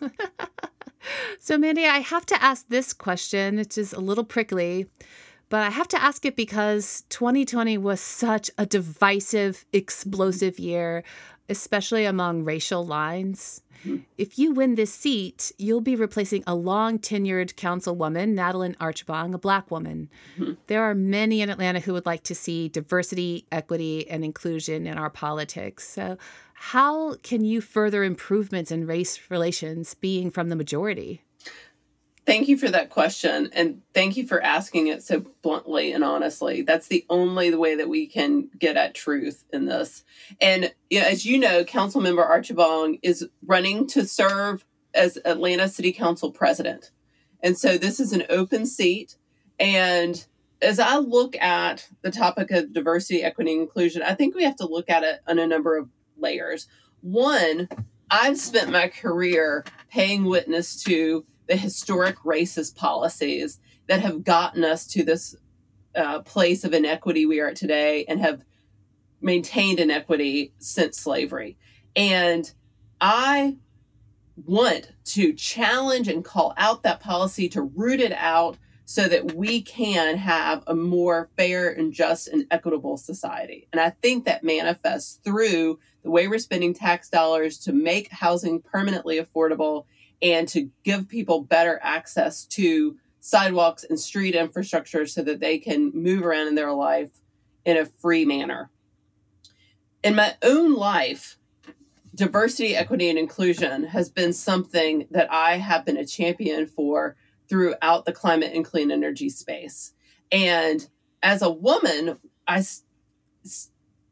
so, 1.38 1.56
Mandy, 1.56 1.86
I 1.86 2.00
have 2.00 2.26
to 2.26 2.42
ask 2.42 2.66
this 2.68 2.92
question, 2.92 3.56
which 3.56 3.78
is 3.78 3.94
a 3.94 4.00
little 4.00 4.24
prickly, 4.24 4.86
but 5.48 5.62
I 5.62 5.70
have 5.70 5.88
to 5.88 6.02
ask 6.02 6.26
it 6.26 6.36
because 6.36 7.04
2020 7.08 7.78
was 7.78 8.02
such 8.02 8.50
a 8.58 8.66
divisive, 8.66 9.64
explosive 9.72 10.58
year 10.58 11.04
especially 11.48 12.04
among 12.04 12.44
racial 12.44 12.84
lines. 12.84 13.62
Mm-hmm. 13.84 14.02
If 14.18 14.38
you 14.38 14.52
win 14.52 14.74
this 14.74 14.92
seat, 14.92 15.52
you'll 15.58 15.80
be 15.80 15.96
replacing 15.96 16.42
a 16.46 16.54
long 16.54 16.98
tenured 16.98 17.54
councilwoman, 17.54 18.34
Natalyn 18.34 18.76
Archibong, 18.76 19.34
a 19.34 19.38
black 19.38 19.70
woman. 19.70 20.08
Mm-hmm. 20.38 20.54
There 20.66 20.82
are 20.82 20.94
many 20.94 21.40
in 21.40 21.50
Atlanta 21.50 21.80
who 21.80 21.92
would 21.92 22.06
like 22.06 22.22
to 22.24 22.34
see 22.34 22.68
diversity, 22.68 23.46
equity, 23.52 24.08
and 24.08 24.24
inclusion 24.24 24.86
in 24.86 24.98
our 24.98 25.10
politics. 25.10 25.88
So, 25.88 26.16
how 26.54 27.16
can 27.16 27.44
you 27.44 27.60
further 27.60 28.02
improvements 28.02 28.70
in 28.70 28.86
race 28.86 29.20
relations 29.30 29.94
being 29.94 30.30
from 30.30 30.48
the 30.48 30.56
majority? 30.56 31.22
Thank 32.26 32.48
you 32.48 32.58
for 32.58 32.68
that 32.68 32.90
question. 32.90 33.50
And 33.52 33.82
thank 33.94 34.16
you 34.16 34.26
for 34.26 34.42
asking 34.42 34.88
it 34.88 35.04
so 35.04 35.24
bluntly 35.42 35.92
and 35.92 36.02
honestly. 36.02 36.62
That's 36.62 36.88
the 36.88 37.06
only 37.08 37.54
way 37.54 37.76
that 37.76 37.88
we 37.88 38.08
can 38.08 38.50
get 38.58 38.76
at 38.76 38.96
truth 38.96 39.44
in 39.52 39.66
this. 39.66 40.02
And 40.40 40.74
you 40.90 41.00
know, 41.00 41.06
as 41.06 41.24
you 41.24 41.38
know, 41.38 41.62
Councilmember 41.62 42.28
Archibong 42.28 42.98
is 43.02 43.28
running 43.46 43.86
to 43.88 44.04
serve 44.04 44.64
as 44.92 45.18
Atlanta 45.24 45.68
City 45.68 45.92
Council 45.92 46.32
president. 46.32 46.90
And 47.40 47.56
so 47.56 47.78
this 47.78 48.00
is 48.00 48.12
an 48.12 48.24
open 48.28 48.66
seat. 48.66 49.16
And 49.60 50.26
as 50.60 50.80
I 50.80 50.96
look 50.96 51.36
at 51.36 51.88
the 52.02 52.10
topic 52.10 52.50
of 52.50 52.72
diversity, 52.72 53.22
equity, 53.22 53.52
inclusion, 53.52 54.02
I 54.02 54.14
think 54.14 54.34
we 54.34 54.42
have 54.42 54.56
to 54.56 54.66
look 54.66 54.90
at 54.90 55.04
it 55.04 55.20
on 55.28 55.38
a 55.38 55.46
number 55.46 55.76
of 55.76 55.90
layers. 56.16 56.66
One, 57.02 57.68
I've 58.10 58.38
spent 58.38 58.72
my 58.72 58.88
career 58.88 59.64
paying 59.90 60.24
witness 60.24 60.82
to 60.84 61.24
the 61.46 61.56
historic 61.56 62.16
racist 62.18 62.76
policies 62.76 63.60
that 63.86 64.00
have 64.00 64.24
gotten 64.24 64.64
us 64.64 64.86
to 64.88 65.04
this 65.04 65.36
uh, 65.94 66.20
place 66.20 66.64
of 66.64 66.74
inequity 66.74 67.26
we 67.26 67.40
are 67.40 67.48
at 67.48 67.56
today 67.56 68.04
and 68.08 68.20
have 68.20 68.44
maintained 69.20 69.80
inequity 69.80 70.52
since 70.58 70.98
slavery. 70.98 71.56
And 71.94 72.52
I 73.00 73.56
want 74.44 74.92
to 75.04 75.32
challenge 75.32 76.08
and 76.08 76.24
call 76.24 76.52
out 76.56 76.82
that 76.82 77.00
policy 77.00 77.48
to 77.50 77.62
root 77.62 78.00
it 78.00 78.12
out 78.12 78.58
so 78.84 79.08
that 79.08 79.34
we 79.34 79.62
can 79.62 80.16
have 80.16 80.62
a 80.66 80.74
more 80.74 81.28
fair 81.36 81.70
and 81.70 81.92
just 81.92 82.28
and 82.28 82.46
equitable 82.50 82.96
society. 82.96 83.66
And 83.72 83.80
I 83.80 83.90
think 83.90 84.24
that 84.24 84.44
manifests 84.44 85.18
through 85.24 85.80
the 86.04 86.10
way 86.10 86.28
we're 86.28 86.38
spending 86.38 86.72
tax 86.72 87.08
dollars 87.08 87.58
to 87.60 87.72
make 87.72 88.12
housing 88.12 88.60
permanently 88.60 89.18
affordable 89.18 89.86
and 90.22 90.48
to 90.48 90.70
give 90.84 91.08
people 91.08 91.42
better 91.42 91.78
access 91.82 92.44
to 92.46 92.96
sidewalks 93.20 93.84
and 93.84 93.98
street 93.98 94.34
infrastructure 94.34 95.06
so 95.06 95.22
that 95.22 95.40
they 95.40 95.58
can 95.58 95.90
move 95.94 96.24
around 96.24 96.48
in 96.48 96.54
their 96.54 96.72
life 96.72 97.10
in 97.64 97.76
a 97.76 97.84
free 97.84 98.24
manner. 98.24 98.70
In 100.02 100.14
my 100.14 100.36
own 100.42 100.74
life, 100.74 101.38
diversity, 102.14 102.76
equity, 102.76 103.10
and 103.10 103.18
inclusion 103.18 103.84
has 103.84 104.08
been 104.08 104.32
something 104.32 105.06
that 105.10 105.30
I 105.30 105.56
have 105.56 105.84
been 105.84 105.96
a 105.96 106.06
champion 106.06 106.66
for 106.66 107.16
throughout 107.48 108.04
the 108.04 108.12
climate 108.12 108.52
and 108.54 108.64
clean 108.64 108.90
energy 108.90 109.28
space. 109.28 109.92
And 110.32 110.88
as 111.22 111.42
a 111.42 111.50
woman, 111.50 112.18
I 112.46 112.64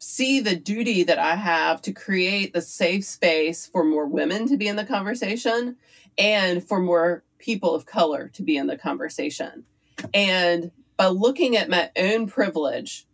see 0.05 0.39
the 0.41 0.55
duty 0.55 1.03
that 1.03 1.19
I 1.19 1.35
have 1.35 1.81
to 1.83 1.93
create 1.93 2.53
the 2.53 2.61
safe 2.61 3.05
space 3.05 3.67
for 3.67 3.83
more 3.83 4.07
women 4.07 4.47
to 4.49 4.57
be 4.57 4.69
in 4.69 4.77
the 4.77 4.85
conversation 4.85 5.77
and 6.19 6.63
for 6.63 6.79
more 6.79 7.25
people 7.39 7.75
of 7.75 7.87
color 7.87 8.29
to 8.35 8.43
be 8.43 8.57
in 8.57 8.67
the 8.67 8.77
conversation. 8.77 9.65
And 10.13 10.73
by 10.97 11.07
looking 11.07 11.57
at 11.57 11.71
my 11.71 11.91
own 11.97 12.27
privilege 12.27 13.07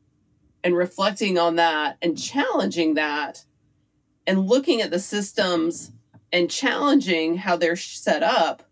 and 0.64 0.76
reflecting 0.76 1.38
on 1.38 1.56
that 1.56 1.96
and 2.02 2.18
challenging 2.18 2.94
that 2.94 3.44
and 4.26 4.48
looking 4.48 4.82
at 4.82 4.90
the 4.90 4.98
systems 4.98 5.92
and 6.32 6.50
challenging 6.50 7.36
how 7.36 7.56
they're 7.56 7.76
set 7.76 8.22
up, 8.22 8.64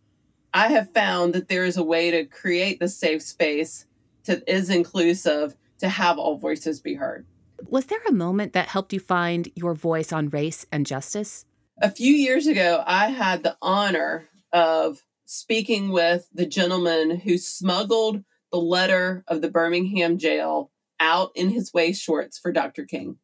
I 0.52 0.68
have 0.68 0.92
found 0.92 1.35
that 1.35 1.48
there 1.48 1.64
is 1.64 1.76
a 1.76 1.85
way 1.85 2.11
to 2.11 2.24
create 2.24 2.81
the 2.81 2.88
safe 2.88 3.22
space 3.22 3.87
that 4.24 4.42
is 4.48 4.70
inclusive 4.70 5.57
to 5.78 5.88
have 5.88 6.18
all 6.18 6.37
voices 6.37 6.81
be 6.81 6.94
heard. 6.94 7.24
Was 7.66 7.86
there 7.86 8.00
a 8.08 8.12
moment 8.12 8.52
that 8.52 8.68
helped 8.68 8.92
you 8.92 9.00
find 9.00 9.48
your 9.54 9.74
voice 9.74 10.12
on 10.12 10.28
race 10.28 10.66
and 10.70 10.86
justice? 10.86 11.44
A 11.80 11.90
few 11.90 12.12
years 12.12 12.46
ago, 12.46 12.82
I 12.86 13.08
had 13.08 13.42
the 13.42 13.56
honor 13.60 14.28
of 14.52 15.04
speaking 15.24 15.90
with 15.90 16.28
the 16.32 16.46
gentleman 16.46 17.20
who 17.20 17.36
smuggled 17.36 18.22
the 18.50 18.58
letter 18.58 19.24
of 19.28 19.42
the 19.42 19.50
Birmingham 19.50 20.18
jail 20.18 20.70
out 21.00 21.30
in 21.34 21.50
his 21.50 21.72
waist 21.72 22.02
shorts 22.02 22.38
for 22.38 22.52
Dr. 22.52 22.84
King. 22.84 23.18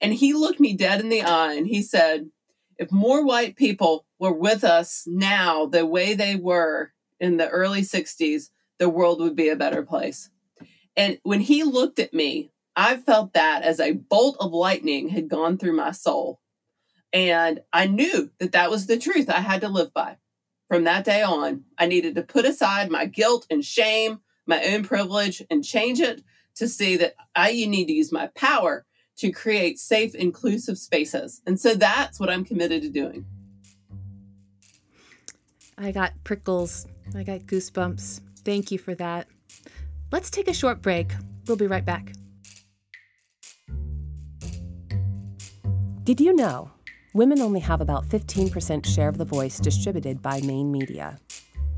And 0.00 0.12
he 0.12 0.32
looked 0.32 0.60
me 0.60 0.74
dead 0.74 1.00
in 1.00 1.08
the 1.08 1.22
eye 1.22 1.54
and 1.54 1.66
he 1.66 1.82
said, 1.82 2.30
if 2.76 2.90
more 2.90 3.24
white 3.24 3.56
people 3.56 4.04
were 4.18 4.32
with 4.32 4.64
us 4.64 5.04
now 5.06 5.66
the 5.66 5.86
way 5.86 6.14
they 6.14 6.34
were 6.34 6.92
in 7.20 7.36
the 7.36 7.48
early 7.48 7.82
60s, 7.82 8.50
the 8.78 8.88
world 8.88 9.20
would 9.20 9.36
be 9.36 9.48
a 9.48 9.56
better 9.56 9.82
place. 9.82 10.30
And 10.96 11.18
when 11.22 11.40
he 11.40 11.62
looked 11.62 11.98
at 11.98 12.12
me, 12.12 12.50
I 12.76 12.96
felt 12.96 13.34
that 13.34 13.62
as 13.62 13.80
a 13.80 13.92
bolt 13.92 14.36
of 14.40 14.52
lightning 14.52 15.08
had 15.08 15.28
gone 15.28 15.58
through 15.58 15.76
my 15.76 15.92
soul. 15.92 16.40
And 17.12 17.60
I 17.72 17.86
knew 17.86 18.30
that 18.38 18.52
that 18.52 18.70
was 18.70 18.86
the 18.86 18.98
truth 18.98 19.30
I 19.30 19.40
had 19.40 19.60
to 19.60 19.68
live 19.68 19.94
by. 19.94 20.16
From 20.68 20.84
that 20.84 21.04
day 21.04 21.22
on, 21.22 21.64
I 21.78 21.86
needed 21.86 22.16
to 22.16 22.22
put 22.22 22.44
aside 22.44 22.90
my 22.90 23.06
guilt 23.06 23.46
and 23.50 23.64
shame, 23.64 24.20
my 24.46 24.64
own 24.64 24.82
privilege, 24.82 25.42
and 25.50 25.64
change 25.64 26.00
it 26.00 26.22
to 26.56 26.66
see 26.66 26.96
that 26.96 27.14
I 27.36 27.52
need 27.52 27.86
to 27.86 27.92
use 27.92 28.10
my 28.10 28.28
power 28.34 28.84
to 29.18 29.30
create 29.30 29.78
safe, 29.78 30.14
inclusive 30.14 30.78
spaces. 30.78 31.40
And 31.46 31.60
so 31.60 31.74
that's 31.74 32.18
what 32.18 32.30
I'm 32.30 32.44
committed 32.44 32.82
to 32.82 32.88
doing. 32.88 33.26
I 35.78 35.92
got 35.92 36.12
prickles. 36.24 36.86
I 37.14 37.22
got 37.22 37.40
goosebumps. 37.40 38.20
Thank 38.44 38.72
you 38.72 38.78
for 38.78 38.94
that. 38.96 39.28
Let's 40.10 40.30
take 40.30 40.48
a 40.48 40.54
short 40.54 40.82
break. 40.82 41.12
We'll 41.46 41.56
be 41.56 41.66
right 41.66 41.84
back. 41.84 42.12
Did 46.04 46.20
you 46.20 46.34
know 46.34 46.70
women 47.14 47.40
only 47.40 47.60
have 47.60 47.80
about 47.80 48.06
15% 48.06 48.84
share 48.84 49.08
of 49.08 49.16
the 49.16 49.24
voice 49.24 49.58
distributed 49.58 50.20
by 50.20 50.42
main 50.42 50.70
media? 50.70 51.18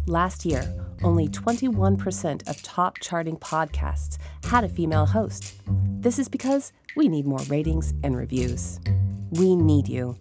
Last 0.09 0.45
year, 0.45 0.65
only 1.05 1.29
21% 1.29 2.49
of 2.49 2.61
top 2.61 2.99
charting 2.99 3.37
podcasts 3.37 4.19
had 4.47 4.65
a 4.65 4.69
female 4.69 5.07
host. 5.07 5.55
This 6.01 6.19
is 6.19 6.29
because 6.29 6.73
we 6.97 7.07
need 7.07 7.25
more 7.25 7.39
ratings 7.49 7.95
and 8.03 8.17
reviews. 8.17 8.81
We 9.31 9.55
need 9.55 9.87
you. 9.87 10.17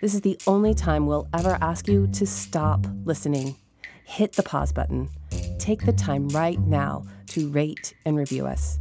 This 0.00 0.14
is 0.14 0.20
the 0.20 0.38
only 0.46 0.72
time 0.72 1.08
we'll 1.08 1.26
ever 1.34 1.58
ask 1.60 1.88
you 1.88 2.06
to 2.12 2.26
stop 2.28 2.86
listening. 3.04 3.56
Hit 4.04 4.34
the 4.34 4.44
pause 4.44 4.72
button. 4.72 5.08
Take 5.58 5.86
the 5.86 5.92
time 5.92 6.28
right 6.28 6.60
now 6.60 7.04
to 7.30 7.50
rate 7.50 7.94
and 8.06 8.16
review 8.16 8.46
us. 8.46 8.78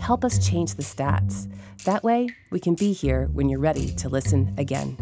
Help 0.00 0.24
us 0.24 0.38
change 0.48 0.76
the 0.76 0.82
stats. 0.82 1.52
That 1.84 2.04
way, 2.04 2.28
we 2.50 2.60
can 2.60 2.76
be 2.76 2.92
here 2.92 3.28
when 3.32 3.48
you're 3.48 3.58
ready 3.58 3.92
to 3.96 4.08
listen 4.08 4.54
again. 4.56 4.96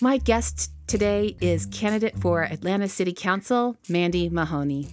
My 0.00 0.16
guest 0.16 0.72
today 0.86 1.36
is 1.40 1.66
candidate 1.66 2.18
for 2.18 2.42
Atlanta 2.42 2.88
City 2.88 3.12
Council, 3.12 3.76
Mandy 3.90 4.30
Mahoney. 4.30 4.88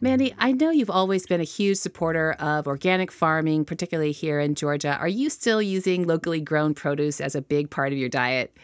Mandy, 0.00 0.34
I 0.38 0.52
know 0.52 0.70
you've 0.70 0.90
always 0.90 1.24
been 1.26 1.40
a 1.40 1.44
huge 1.44 1.78
supporter 1.78 2.32
of 2.32 2.66
organic 2.66 3.10
farming, 3.10 3.64
particularly 3.64 4.12
here 4.12 4.40
in 4.40 4.54
Georgia. 4.54 4.96
Are 4.98 5.08
you 5.08 5.30
still 5.30 5.62
using 5.62 6.06
locally 6.06 6.40
grown 6.40 6.74
produce 6.74 7.20
as 7.20 7.34
a 7.34 7.40
big 7.40 7.70
part 7.70 7.92
of 7.92 7.98
your 7.98 8.08
diet? 8.08 8.54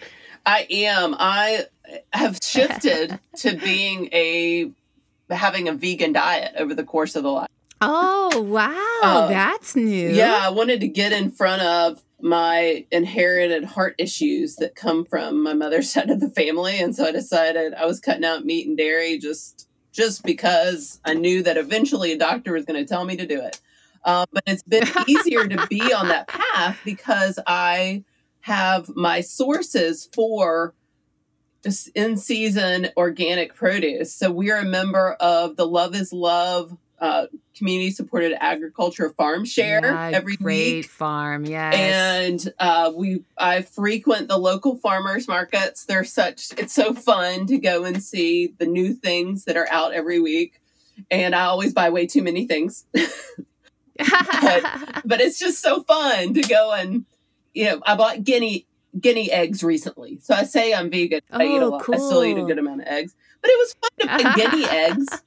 I 0.44 0.66
am. 0.70 1.14
I 1.18 1.66
have 2.12 2.38
shifted 2.42 3.18
to 3.36 3.56
being 3.56 4.08
a 4.12 4.70
having 5.32 5.68
a 5.68 5.72
vegan 5.72 6.12
diet 6.12 6.54
over 6.56 6.74
the 6.74 6.84
course 6.84 7.16
of 7.16 7.22
the 7.22 7.30
life. 7.30 7.48
Oh, 7.80 8.40
wow. 8.42 9.00
Uh, 9.02 9.28
That's 9.28 9.74
new. 9.74 10.10
Yeah, 10.10 10.38
I 10.42 10.50
wanted 10.50 10.80
to 10.80 10.88
get 10.88 11.12
in 11.12 11.30
front 11.30 11.62
of 11.62 12.02
my 12.20 12.86
inherited 12.92 13.64
heart 13.64 13.96
issues 13.98 14.54
that 14.56 14.76
come 14.76 15.04
from 15.04 15.42
my 15.42 15.52
mother's 15.52 15.90
side 15.92 16.08
of 16.08 16.20
the 16.20 16.30
family 16.30 16.78
and 16.78 16.94
so 16.94 17.04
I 17.04 17.10
decided 17.10 17.74
I 17.74 17.84
was 17.84 17.98
cutting 17.98 18.24
out 18.24 18.44
meat 18.44 18.66
and 18.66 18.76
dairy 18.76 19.18
just 19.18 19.68
just 19.92 20.22
because 20.22 21.00
I 21.04 21.14
knew 21.14 21.42
that 21.42 21.58
eventually 21.58 22.12
a 22.12 22.18
doctor 22.18 22.52
was 22.52 22.64
going 22.64 22.82
to 22.82 22.88
tell 22.88 23.04
me 23.04 23.16
to 23.16 23.26
do 23.26 23.40
it. 23.42 23.60
Um, 24.04 24.24
but 24.32 24.42
it's 24.46 24.62
been 24.62 24.86
easier 25.06 25.46
to 25.46 25.66
be 25.66 25.92
on 25.92 26.08
that 26.08 26.28
path 26.28 26.80
because 26.84 27.38
I 27.46 28.04
have 28.40 28.88
my 28.96 29.20
sources 29.20 30.08
for 30.12 30.74
in 31.94 32.16
season 32.16 32.88
organic 32.96 33.54
produce. 33.54 34.12
So 34.12 34.30
we're 34.30 34.58
a 34.58 34.64
member 34.64 35.12
of 35.14 35.56
the 35.56 35.66
Love 35.66 35.94
is 35.94 36.12
Love 36.12 36.76
uh, 37.02 37.26
community 37.56 37.90
supported 37.90 38.32
agriculture 38.40 39.10
farm 39.10 39.44
share 39.44 39.80
yeah, 39.82 40.10
every 40.14 40.36
great 40.36 40.74
week. 40.76 40.86
farm, 40.88 41.44
yes. 41.44 41.74
And 41.74 42.54
uh, 42.60 42.92
we 42.94 43.24
I 43.36 43.62
frequent 43.62 44.28
the 44.28 44.38
local 44.38 44.76
farmers 44.76 45.26
markets. 45.26 45.84
They're 45.84 46.04
such 46.04 46.52
it's 46.56 46.72
so 46.72 46.94
fun 46.94 47.46
to 47.46 47.58
go 47.58 47.84
and 47.84 48.00
see 48.00 48.54
the 48.56 48.66
new 48.66 48.94
things 48.94 49.46
that 49.46 49.56
are 49.56 49.68
out 49.68 49.92
every 49.92 50.20
week. 50.20 50.60
And 51.10 51.34
I 51.34 51.46
always 51.46 51.72
buy 51.72 51.90
way 51.90 52.06
too 52.06 52.22
many 52.22 52.46
things. 52.46 52.86
but, 53.98 55.02
but 55.04 55.20
it's 55.20 55.38
just 55.38 55.60
so 55.60 55.82
fun 55.82 56.34
to 56.34 56.42
go 56.42 56.72
and 56.72 57.04
you 57.52 57.66
know, 57.66 57.80
I 57.84 57.96
bought 57.96 58.24
guinea 58.24 58.66
guinea 59.00 59.30
eggs 59.30 59.62
recently. 59.62 60.18
So 60.22 60.34
I 60.34 60.44
say 60.44 60.74
I'm 60.74 60.90
vegan. 60.90 61.20
Oh, 61.30 61.38
I 61.38 61.44
eat 61.44 61.58
a 61.58 61.66
lot. 61.66 61.82
Cool. 61.82 61.94
I 61.94 61.98
still 61.98 62.24
eat 62.24 62.38
a 62.38 62.42
good 62.42 62.58
amount 62.58 62.82
of 62.82 62.88
eggs. 62.88 63.14
But 63.40 63.50
it 63.50 63.58
was 63.58 63.74
fun 63.74 63.90
to 63.98 64.24
buy 64.24 64.34
guinea 64.34 64.64
eggs. 64.70 65.22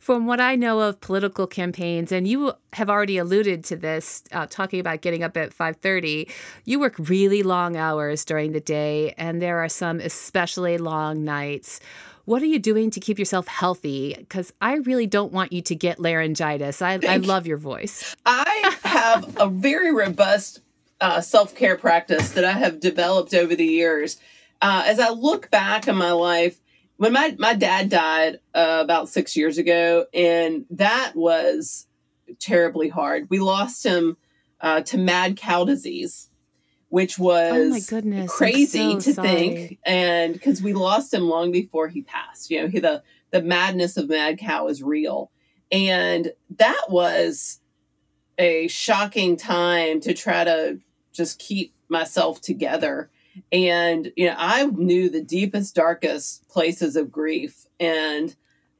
From 0.00 0.26
what 0.26 0.40
I 0.40 0.56
know 0.56 0.80
of 0.80 1.00
political 1.00 1.46
campaigns, 1.46 2.10
and 2.10 2.26
you 2.26 2.52
have 2.72 2.90
already 2.90 3.18
alluded 3.18 3.64
to 3.66 3.76
this, 3.76 4.24
uh, 4.32 4.46
talking 4.50 4.80
about 4.80 5.00
getting 5.00 5.22
up 5.22 5.36
at 5.36 5.56
5.30, 5.56 6.28
you 6.64 6.80
work 6.80 6.96
really 6.98 7.42
long 7.42 7.76
hours 7.76 8.24
during 8.24 8.52
the 8.52 8.60
day, 8.60 9.14
and 9.16 9.40
there 9.40 9.58
are 9.62 9.68
some 9.68 10.00
especially 10.00 10.76
long 10.78 11.24
nights. 11.24 11.78
What 12.24 12.42
are 12.42 12.46
you 12.46 12.58
doing 12.58 12.90
to 12.92 13.00
keep 13.00 13.18
yourself 13.18 13.46
healthy? 13.48 14.14
Because 14.16 14.52
I 14.60 14.76
really 14.76 15.06
don't 15.06 15.32
want 15.32 15.52
you 15.52 15.60
to 15.62 15.74
get 15.74 15.98
laryngitis. 15.98 16.80
I, 16.80 17.00
I 17.08 17.16
love 17.16 17.46
your 17.46 17.56
voice. 17.56 18.14
I 18.24 18.76
have 18.84 19.36
a 19.40 19.48
very 19.48 19.92
robust 19.92 20.60
uh, 21.02 21.20
self 21.20 21.54
care 21.54 21.76
practice 21.76 22.30
that 22.30 22.44
I 22.44 22.52
have 22.52 22.80
developed 22.80 23.34
over 23.34 23.54
the 23.54 23.66
years. 23.66 24.18
Uh, 24.62 24.84
as 24.86 25.00
I 25.00 25.10
look 25.10 25.50
back 25.50 25.88
in 25.88 25.96
my 25.96 26.12
life, 26.12 26.60
when 26.96 27.12
my, 27.12 27.34
my 27.38 27.54
dad 27.54 27.88
died 27.88 28.38
uh, 28.54 28.78
about 28.80 29.08
six 29.08 29.36
years 29.36 29.58
ago, 29.58 30.06
and 30.14 30.64
that 30.70 31.12
was 31.16 31.88
terribly 32.38 32.88
hard. 32.88 33.28
We 33.28 33.40
lost 33.40 33.84
him 33.84 34.16
uh, 34.60 34.82
to 34.82 34.98
mad 34.98 35.36
cow 35.36 35.64
disease, 35.64 36.30
which 36.88 37.18
was 37.18 37.52
oh 37.52 37.68
my 37.70 37.80
goodness, 37.80 38.30
crazy 38.30 38.92
so 38.92 39.00
to 39.00 39.14
sorry. 39.14 39.28
think, 39.28 39.78
and 39.84 40.32
because 40.32 40.62
we 40.62 40.72
lost 40.72 41.12
him 41.12 41.22
long 41.22 41.50
before 41.50 41.88
he 41.88 42.02
passed. 42.02 42.48
You 42.48 42.62
know, 42.62 42.68
he, 42.68 42.78
the 42.78 43.02
the 43.32 43.42
madness 43.42 43.96
of 43.96 44.08
mad 44.08 44.38
cow 44.38 44.68
is 44.68 44.84
real, 44.84 45.32
and 45.72 46.30
that 46.58 46.84
was 46.88 47.58
a 48.38 48.68
shocking 48.68 49.36
time 49.36 50.00
to 50.00 50.14
try 50.14 50.44
to 50.44 50.78
just 51.12 51.38
keep 51.38 51.74
myself 51.88 52.40
together. 52.40 53.10
And, 53.50 54.12
you 54.16 54.26
know, 54.26 54.34
I 54.36 54.66
knew 54.66 55.08
the 55.08 55.22
deepest, 55.22 55.74
darkest 55.74 56.48
places 56.48 56.96
of 56.96 57.10
grief. 57.10 57.66
And, 57.80 58.34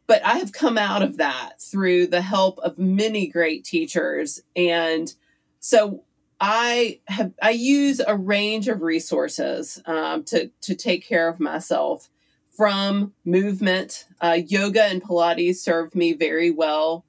but 0.06 0.24
I 0.24 0.34
have 0.34 0.52
come 0.52 0.76
out 0.76 1.02
of 1.02 1.16
that 1.18 1.60
through 1.60 2.08
the 2.08 2.22
help 2.22 2.58
of 2.58 2.78
many 2.78 3.26
great 3.26 3.64
teachers. 3.64 4.42
And 4.54 5.14
so 5.60 6.04
I 6.40 7.00
have, 7.06 7.32
I 7.40 7.50
use 7.50 8.00
a 8.00 8.16
range 8.16 8.68
of 8.68 8.82
resources 8.82 9.80
um, 9.86 10.24
to, 10.24 10.50
to 10.62 10.74
take 10.74 11.06
care 11.06 11.28
of 11.28 11.40
myself 11.40 12.10
from 12.50 13.14
movement. 13.24 14.06
Uh, 14.20 14.38
yoga 14.46 14.84
and 14.84 15.02
Pilates 15.02 15.56
served 15.56 15.94
me 15.94 16.12
very 16.12 16.50
well. 16.50 17.04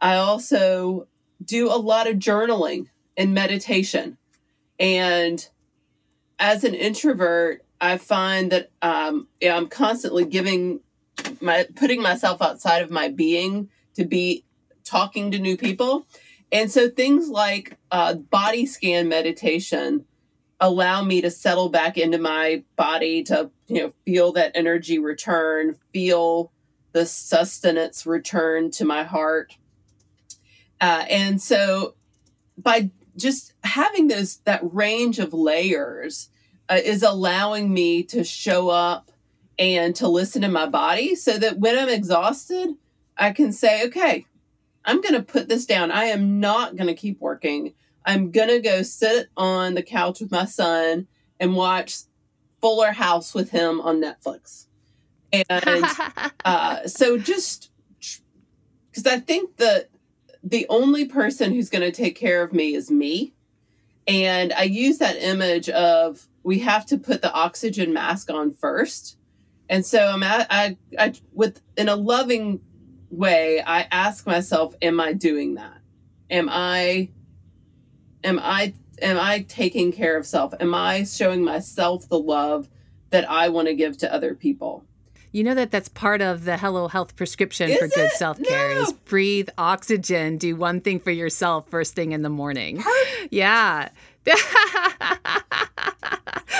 I 0.00 0.16
also 0.16 1.06
do 1.42 1.68
a 1.68 1.78
lot 1.78 2.08
of 2.08 2.16
journaling 2.16 2.88
and 3.16 3.32
meditation. 3.32 4.18
And 4.82 5.48
as 6.40 6.64
an 6.64 6.74
introvert, 6.74 7.64
I 7.80 7.98
find 7.98 8.50
that 8.50 8.70
um, 8.82 9.28
yeah, 9.40 9.56
I'm 9.56 9.68
constantly 9.68 10.24
giving 10.24 10.80
my 11.40 11.66
putting 11.76 12.02
myself 12.02 12.42
outside 12.42 12.82
of 12.82 12.90
my 12.90 13.08
being 13.08 13.70
to 13.94 14.04
be 14.04 14.44
talking 14.84 15.30
to 15.30 15.38
new 15.38 15.56
people. 15.56 16.06
And 16.50 16.70
so 16.70 16.90
things 16.90 17.28
like 17.28 17.78
uh, 17.92 18.14
body 18.14 18.66
scan 18.66 19.08
meditation 19.08 20.04
allow 20.58 21.02
me 21.02 21.20
to 21.20 21.30
settle 21.30 21.68
back 21.68 21.96
into 21.96 22.18
my 22.18 22.64
body 22.76 23.22
to 23.24 23.50
you 23.68 23.82
know 23.82 23.92
feel 24.04 24.32
that 24.32 24.50
energy 24.56 24.98
return, 24.98 25.76
feel 25.92 26.50
the 26.90 27.06
sustenance 27.06 28.04
return 28.04 28.72
to 28.72 28.84
my 28.84 29.04
heart. 29.04 29.56
Uh, 30.80 31.04
and 31.08 31.40
so 31.40 31.94
by 32.58 32.90
just 33.16 33.52
having 33.64 34.08
those 34.08 34.38
that 34.38 34.60
range 34.62 35.18
of 35.18 35.32
layers 35.32 36.28
uh, 36.68 36.78
is 36.82 37.02
allowing 37.02 37.72
me 37.72 38.02
to 38.04 38.24
show 38.24 38.68
up 38.68 39.10
and 39.58 39.94
to 39.96 40.08
listen 40.08 40.42
to 40.42 40.48
my 40.48 40.66
body 40.66 41.14
so 41.14 41.38
that 41.38 41.58
when 41.58 41.78
I'm 41.78 41.88
exhausted, 41.88 42.70
I 43.16 43.32
can 43.32 43.52
say, 43.52 43.86
okay, 43.86 44.26
I'm 44.84 45.00
going 45.00 45.14
to 45.14 45.22
put 45.22 45.48
this 45.48 45.66
down. 45.66 45.90
I 45.90 46.04
am 46.06 46.40
not 46.40 46.76
going 46.76 46.88
to 46.88 46.94
keep 46.94 47.20
working. 47.20 47.74
I'm 48.04 48.30
going 48.30 48.48
to 48.48 48.60
go 48.60 48.82
sit 48.82 49.28
on 49.36 49.74
the 49.74 49.82
couch 49.82 50.20
with 50.20 50.32
my 50.32 50.44
son 50.44 51.06
and 51.38 51.54
watch 51.54 51.98
Fuller 52.60 52.92
House 52.92 53.34
with 53.34 53.50
him 53.50 53.80
on 53.80 54.00
Netflix. 54.00 54.66
And 55.32 55.84
uh, 56.44 56.86
so 56.86 57.18
just 57.18 57.70
because 58.90 59.06
I 59.06 59.18
think 59.18 59.56
that 59.56 59.88
the 60.42 60.66
only 60.68 61.04
person 61.04 61.52
who's 61.52 61.70
going 61.70 61.82
to 61.82 61.92
take 61.92 62.16
care 62.16 62.42
of 62.42 62.52
me 62.52 62.74
is 62.74 62.90
me. 62.90 63.34
And 64.06 64.52
I 64.52 64.64
use 64.64 64.98
that 64.98 65.16
image 65.16 65.68
of 65.68 66.26
we 66.42 66.58
have 66.60 66.86
to 66.86 66.98
put 66.98 67.22
the 67.22 67.32
oxygen 67.32 67.92
mask 67.92 68.30
on 68.30 68.52
first. 68.52 69.16
And 69.68 69.86
so 69.86 70.04
I'm 70.04 70.22
at, 70.22 70.46
I, 70.50 70.76
I, 70.98 71.14
with 71.32 71.60
in 71.76 71.88
a 71.88 71.94
loving 71.94 72.60
way, 73.10 73.62
I 73.64 73.86
ask 73.92 74.26
myself, 74.26 74.74
am 74.82 75.00
I 75.00 75.12
doing 75.12 75.54
that? 75.54 75.78
Am 76.30 76.48
I, 76.50 77.10
am 78.24 78.40
I, 78.42 78.74
am 79.00 79.18
I 79.18 79.44
taking 79.48 79.92
care 79.92 80.16
of 80.16 80.26
self? 80.26 80.52
Am 80.58 80.74
I 80.74 81.04
showing 81.04 81.44
myself 81.44 82.08
the 82.08 82.18
love 82.18 82.68
that 83.10 83.30
I 83.30 83.50
want 83.50 83.68
to 83.68 83.74
give 83.74 83.98
to 83.98 84.12
other 84.12 84.34
people? 84.34 84.84
You 85.32 85.44
know 85.44 85.54
that 85.54 85.70
that's 85.70 85.88
part 85.88 86.20
of 86.20 86.44
the 86.44 86.58
Hello 86.58 86.88
Health 86.88 87.16
prescription 87.16 87.70
Is 87.70 87.78
for 87.78 87.88
good 87.88 88.10
self 88.12 88.42
care 88.42 88.74
No. 88.74 88.82
is 88.82 88.92
breathe 88.92 89.48
oxygen, 89.56 90.36
do 90.36 90.54
one 90.56 90.80
thing 90.82 91.00
for 91.00 91.10
yourself 91.10 91.68
first 91.70 91.94
thing 91.94 92.12
in 92.12 92.20
the 92.22 92.28
morning. 92.28 92.84
Yeah. 93.30 93.88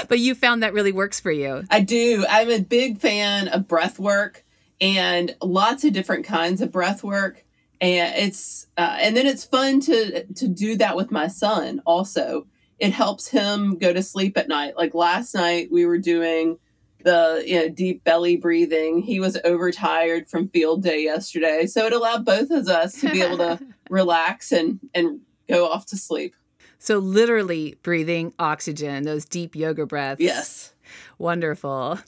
but 0.09 0.19
you 0.19 0.35
found 0.35 0.63
that 0.63 0.73
really 0.73 0.93
works 0.93 1.21
for 1.21 1.31
you. 1.31 1.65
I 1.71 1.81
do. 1.81 2.25
I'm 2.29 2.51
a 2.51 2.61
big 2.61 2.99
fan 2.99 3.49
of 3.49 3.69
breath 3.69 3.99
work 3.99 4.45
and 4.81 5.35
lots 5.43 5.85
of 5.85 5.93
different 5.93 6.25
kinds 6.25 6.61
of 6.61 6.73
breath 6.73 7.05
work. 7.05 7.45
And 7.81 8.15
it's 8.17 8.69
uh, 8.79 8.97
and 9.01 9.17
then 9.17 9.27
it's 9.27 9.45
fun 9.45 9.81
to 9.81 10.25
to 10.25 10.49
do 10.49 10.77
that 10.77 10.97
with 10.97 11.11
my 11.11 11.27
son 11.29 11.83
also. 11.85 12.47
It 12.79 12.93
helps 12.93 13.29
him 13.29 13.77
go 13.77 13.93
to 13.93 14.03
sleep 14.03 14.39
at 14.39 14.49
night. 14.49 14.77
Like 14.77 14.95
last 14.95 15.35
night 15.35 15.69
we 15.71 15.85
were 15.85 15.99
doing 15.99 16.59
the 17.05 17.43
you 17.47 17.61
know 17.61 17.69
deep 17.69 18.05
belly 18.05 18.37
breathing. 18.37 19.03
He 19.03 19.21
was 19.21 19.39
overtired 19.45 20.29
from 20.29 20.49
field 20.49 20.83
day 20.83 21.03
yesterday. 21.03 21.67
So 21.67 21.87
it 21.87 21.93
allowed 21.93 22.25
both 22.25 22.51
of 22.51 22.69
us 22.69 23.01
to 23.01 23.11
be 23.11 23.23
able 23.23 23.39
to 23.39 23.61
relax 23.91 24.53
and 24.53 24.81
and 24.95 25.21
go 25.49 25.69
off 25.69 25.87
to 25.87 25.97
sleep. 25.97 26.35
So 26.79 26.99
literally 26.99 27.77
breathing 27.83 28.35
oxygen, 28.39 29.05
those 29.05 29.25
deep 29.25 29.55
yoga 29.55 29.87
breaths. 29.87 30.21
Yes. 30.21 30.73
Wonderful. 31.19 32.01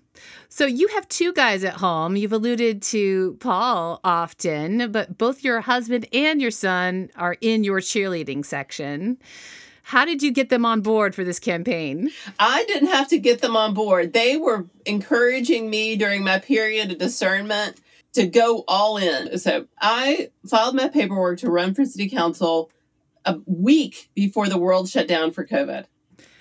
So 0.49 0.67
you 0.67 0.89
have 0.89 1.09
two 1.09 1.33
guys 1.33 1.65
at 1.65 1.75
home. 1.75 2.17
You've 2.17 2.33
alluded 2.33 2.83
to 2.83 3.37
Paul 3.41 4.01
often, 4.03 4.91
but 4.91 5.17
both 5.17 5.45
your 5.45 5.61
husband 5.61 6.07
and 6.13 6.41
your 6.41 6.51
son 6.51 7.11
are 7.17 7.37
in 7.41 7.65
your 7.65 7.81
cheerleading 7.81 8.45
section. 8.45 9.19
How 9.89 10.05
did 10.07 10.23
you 10.23 10.33
get 10.33 10.49
them 10.49 10.65
on 10.65 10.81
board 10.81 11.15
for 11.15 11.25
this 11.25 11.39
campaign? 11.39 12.11
I 12.39 12.65
didn't 12.65 12.89
have 12.89 13.09
to 13.09 13.19
get 13.19 13.43
them 13.43 13.55
on 13.57 13.75
board. 13.75 14.13
They 14.15 14.37
were 14.37 14.67
encouraging 14.87 15.69
me 15.69 15.95
during 15.97 16.25
my 16.25 16.39
period 16.39 16.91
of 16.91 16.99
discernment 16.99 17.81
to 18.15 18.27
go 18.27 18.65
all 18.67 18.97
in. 18.97 19.39
So 19.39 19.67
I 19.81 20.31
filed 20.49 20.75
my 20.75 20.89
paperwork 20.89 21.39
to 21.41 21.51
run 21.51 21.75
for 21.75 21.85
city 21.85 22.09
council 22.09 22.71
a 23.27 23.39
week 23.47 24.11
before 24.15 24.49
the 24.49 24.59
world 24.59 24.89
shut 24.89 25.07
down 25.07 25.33
for 25.33 25.45
COVID. 25.47 25.85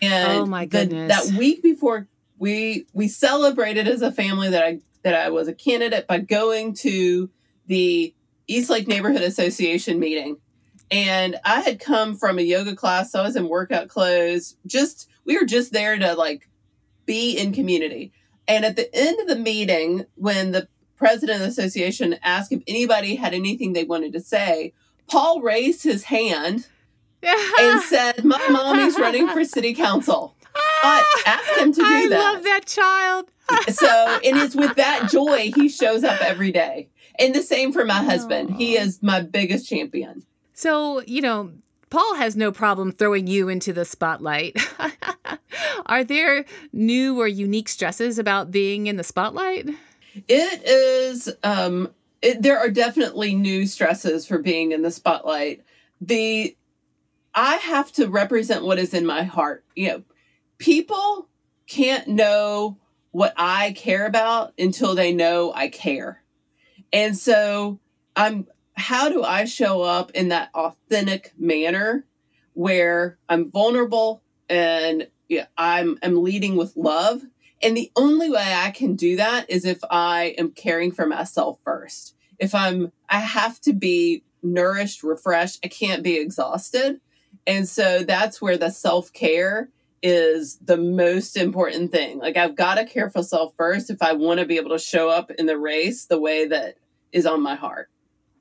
And 0.01 0.37
Oh, 0.39 0.45
my 0.45 0.65
the- 0.65 0.85
goodness. 0.85 1.29
that 1.29 1.37
week 1.37 1.61
before 1.61 2.07
we 2.37 2.85
we 2.93 3.07
celebrated 3.07 3.87
as 3.87 4.01
a 4.01 4.11
family 4.11 4.49
that 4.49 4.63
I 4.63 4.79
that 5.03 5.15
I 5.15 5.29
was 5.29 5.47
a 5.49 5.53
candidate 5.53 6.07
by 6.07 6.19
going 6.19 6.73
to 6.75 7.29
the 7.67 8.13
East 8.47 8.69
Lake 8.69 8.87
Neighborhood 8.87 9.21
Association 9.21 9.99
meeting. 9.99 10.37
And 10.93 11.37
I 11.43 11.61
had 11.61 11.79
come 11.79 12.15
from 12.15 12.37
a 12.37 12.43
yoga 12.43 12.75
class. 12.75 13.11
So 13.11 13.19
I 13.19 13.23
was 13.23 13.35
in 13.35 13.49
workout 13.49 13.87
clothes. 13.87 14.55
Just 14.67 15.09
we 15.25 15.35
were 15.39 15.45
just 15.45 15.73
there 15.73 15.97
to 15.97 16.13
like 16.13 16.47
be 17.07 17.35
in 17.35 17.51
community. 17.51 18.13
And 18.47 18.63
at 18.63 18.75
the 18.75 18.93
end 18.95 19.19
of 19.19 19.27
the 19.27 19.35
meeting, 19.35 20.05
when 20.13 20.51
the 20.51 20.67
president 20.95 21.37
of 21.37 21.41
the 21.41 21.47
association 21.47 22.17
asked 22.21 22.51
if 22.51 22.61
anybody 22.67 23.15
had 23.15 23.33
anything 23.33 23.73
they 23.73 23.85
wanted 23.85 24.13
to 24.13 24.19
say, 24.19 24.73
Paul 25.07 25.41
raised 25.41 25.83
his 25.83 26.03
hand 26.03 26.67
and 27.23 27.81
said, 27.89 28.23
My 28.23 28.47
mommy's 28.49 28.99
running 28.99 29.27
for 29.29 29.43
city 29.43 29.73
council. 29.73 30.35
I 30.55 31.23
asked 31.25 31.59
him 31.59 31.73
to 31.73 31.79
do 31.81 31.85
I 31.87 32.07
that. 32.09 32.19
love 32.19 32.43
that 32.43 32.65
child. 32.67 33.29
So, 33.69 34.19
and 34.23 34.37
it's 34.37 34.55
with 34.55 34.75
that 34.77 35.09
joy 35.11 35.51
he 35.53 35.67
shows 35.67 36.03
up 36.03 36.21
every 36.21 36.51
day. 36.51 36.89
And 37.19 37.35
the 37.35 37.41
same 37.41 37.73
for 37.73 37.83
my 37.83 38.01
husband. 38.01 38.55
He 38.55 38.77
is 38.77 39.03
my 39.03 39.21
biggest 39.21 39.67
champion. 39.67 40.23
So, 40.53 41.01
you 41.01 41.21
know, 41.21 41.51
Paul 41.89 42.15
has 42.15 42.35
no 42.35 42.51
problem 42.51 42.91
throwing 42.91 43.27
you 43.27 43.49
into 43.49 43.73
the 43.73 43.85
spotlight. 43.85 44.57
Are 45.85 46.03
there 46.03 46.45
new 46.71 47.19
or 47.19 47.27
unique 47.27 47.69
stresses 47.69 48.17
about 48.17 48.51
being 48.51 48.87
in 48.87 48.95
the 48.95 49.03
spotlight? 49.03 49.69
It 50.27 50.63
is, 50.63 51.29
um, 51.43 51.91
it, 52.21 52.41
there 52.41 52.57
are 52.57 52.69
definitely 52.69 53.35
new 53.35 53.65
stresses 53.65 54.25
for 54.25 54.37
being 54.37 54.71
in 54.71 54.81
the 54.81 54.91
spotlight. 54.91 55.63
The, 56.01 56.55
I 57.35 57.55
have 57.55 57.91
to 57.93 58.07
represent 58.07 58.63
what 58.63 58.79
is 58.79 58.93
in 58.93 59.05
my 59.05 59.23
heart. 59.23 59.63
You 59.75 59.87
know, 59.89 60.03
people 60.57 61.27
can't 61.67 62.07
know 62.07 62.77
what 63.11 63.33
I 63.37 63.73
care 63.73 64.05
about 64.05 64.53
until 64.57 64.95
they 64.95 65.13
know 65.13 65.51
I 65.53 65.67
care. 65.67 66.23
And 66.91 67.17
so 67.17 67.79
I'm 68.15 68.47
how 68.75 69.09
do 69.09 69.23
I 69.23 69.45
show 69.45 69.81
up 69.81 70.11
in 70.11 70.29
that 70.29 70.49
authentic 70.53 71.33
manner 71.37 72.05
where 72.53 73.17
I'm 73.29 73.51
vulnerable 73.51 74.23
and 74.49 75.07
yeah, 75.27 75.47
I'm 75.57 75.97
I'm 76.03 76.23
leading 76.23 76.55
with 76.55 76.75
love. 76.75 77.23
And 77.61 77.77
the 77.77 77.91
only 77.95 78.29
way 78.29 78.53
I 78.55 78.71
can 78.71 78.95
do 78.95 79.15
that 79.15 79.49
is 79.49 79.65
if 79.65 79.79
I 79.89 80.35
am 80.37 80.51
caring 80.51 80.91
for 80.91 81.05
myself 81.05 81.59
first. 81.63 82.15
If 82.39 82.53
I'm 82.53 82.91
I 83.09 83.19
have 83.19 83.61
to 83.61 83.73
be 83.73 84.23
nourished, 84.41 85.03
refreshed. 85.03 85.59
I 85.63 85.69
can't 85.69 86.03
be 86.03 86.17
exhausted. 86.17 86.99
And 87.47 87.67
so 87.67 88.03
that's 88.03 88.41
where 88.41 88.57
the 88.57 88.69
self-care 88.69 89.69
is 90.01 90.57
the 90.57 90.77
most 90.77 91.37
important 91.37 91.91
thing. 91.91 92.19
Like 92.19 92.35
I've 92.35 92.55
got 92.55 92.75
to 92.75 92.85
care 92.85 93.09
for 93.09 93.23
self 93.23 93.55
first 93.55 93.89
if 93.89 94.01
I 94.01 94.13
want 94.13 94.39
to 94.39 94.45
be 94.45 94.57
able 94.57 94.71
to 94.71 94.79
show 94.79 95.09
up 95.09 95.31
in 95.31 95.45
the 95.45 95.57
race 95.57 96.05
the 96.05 96.19
way 96.19 96.47
that 96.47 96.75
is 97.11 97.25
on 97.25 97.41
my 97.41 97.55
heart. 97.55 97.89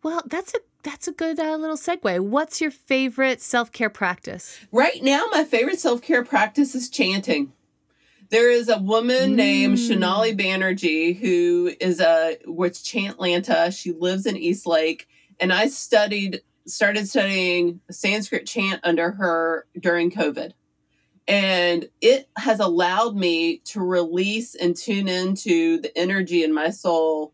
Well, 0.03 0.23
that's 0.27 0.55
a 0.55 0.59
that's 0.83 1.07
a 1.07 1.12
good 1.12 1.38
uh, 1.38 1.57
little 1.57 1.77
segue. 1.77 2.21
What's 2.21 2.61
your 2.61 2.73
favorite 2.73 3.41
self-care 3.41 3.91
practice? 3.91 4.59
Right 4.73 5.01
now, 5.03 5.27
my 5.31 5.45
favorite 5.45 5.79
self 5.79 6.03
care 6.03 6.25
practice 6.25 6.75
is 6.75 6.88
chanting. 6.88 7.53
There 8.31 8.51
is 8.51 8.69
a 8.69 8.79
woman 8.79 9.37
named 9.37 9.77
Mm. 9.77 9.91
Shonali 9.91 10.37
Banerjee 10.37 11.19
who 11.19 11.73
is 11.81 12.01
a 12.01 12.38
with 12.47 12.75
Chantlanta. 12.75 13.77
She 13.77 13.93
lives 13.93 14.27
in 14.27 14.37
East 14.37 14.67
Lake, 14.67 15.07
and 15.38 15.53
I 15.53 15.69
studied 15.69 16.43
started 16.67 17.09
studying 17.09 17.81
Sanskrit 17.91 18.47
chant 18.47 18.81
under 18.83 19.12
her 19.12 19.67
during 19.79 20.11
COVID. 20.11 20.53
And 21.29 21.88
it 22.01 22.29
has 22.37 22.59
allowed 22.59 23.17
me 23.17 23.59
to 23.67 23.81
release 23.81 24.55
and 24.55 24.77
tune 24.77 25.07
into 25.09 25.81
the 25.81 25.96
energy 25.96 26.42
in 26.42 26.53
my 26.53 26.71
soul 26.71 27.33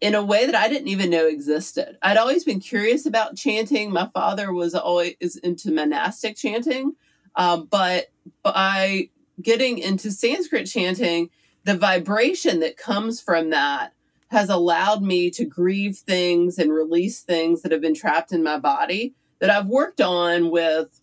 in 0.00 0.14
a 0.14 0.24
way 0.24 0.46
that 0.46 0.54
I 0.54 0.68
didn't 0.68 0.88
even 0.88 1.10
know 1.10 1.26
existed. 1.26 1.98
I'd 2.02 2.16
always 2.16 2.44
been 2.44 2.60
curious 2.60 3.04
about 3.04 3.36
chanting. 3.36 3.92
My 3.92 4.08
father 4.14 4.52
was 4.52 4.74
always 4.74 5.36
into 5.42 5.72
monastic 5.72 6.36
chanting, 6.36 6.92
um, 7.34 7.66
but 7.70 8.06
by 8.42 9.10
getting 9.42 9.78
into 9.78 10.10
Sanskrit 10.10 10.66
chanting, 10.66 11.30
the 11.64 11.76
vibration 11.76 12.60
that 12.60 12.76
comes 12.76 13.20
from 13.20 13.50
that 13.50 13.92
has 14.28 14.48
allowed 14.50 15.02
me 15.02 15.30
to 15.30 15.44
grieve 15.44 15.96
things 15.96 16.58
and 16.58 16.72
release 16.72 17.20
things 17.22 17.62
that 17.62 17.72
have 17.72 17.80
been 17.80 17.94
trapped 17.94 18.32
in 18.32 18.42
my 18.42 18.58
body 18.58 19.14
that 19.40 19.50
I've 19.50 19.66
worked 19.66 20.00
on 20.00 20.50
with 20.50 21.00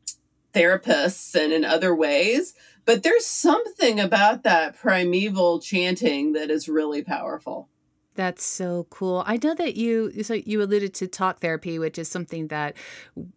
therapists 0.54 1.36
and 1.36 1.52
in 1.52 1.66
other 1.66 1.94
ways. 1.96 2.54
But 2.86 3.04
there's 3.04 3.26
something 3.26 4.00
about 4.00 4.44
that 4.44 4.78
primeval 4.78 5.60
chanting 5.60 6.34
that 6.34 6.52
is 6.52 6.70
really 6.70 7.02
powerful. 7.02 7.68
That's 8.16 8.46
so 8.46 8.88
cool. 8.90 9.24
I 9.28 9.38
know 9.44 9.54
that 9.56 9.76
you 9.76 10.24
so 10.24 10.34
you 10.34 10.62
alluded 10.62 10.94
to 10.96 11.08
talk 11.08 11.40
therapy, 11.40 11.78
which 11.78 11.98
is 11.98 12.08
something 12.08 12.48
that 12.48 12.76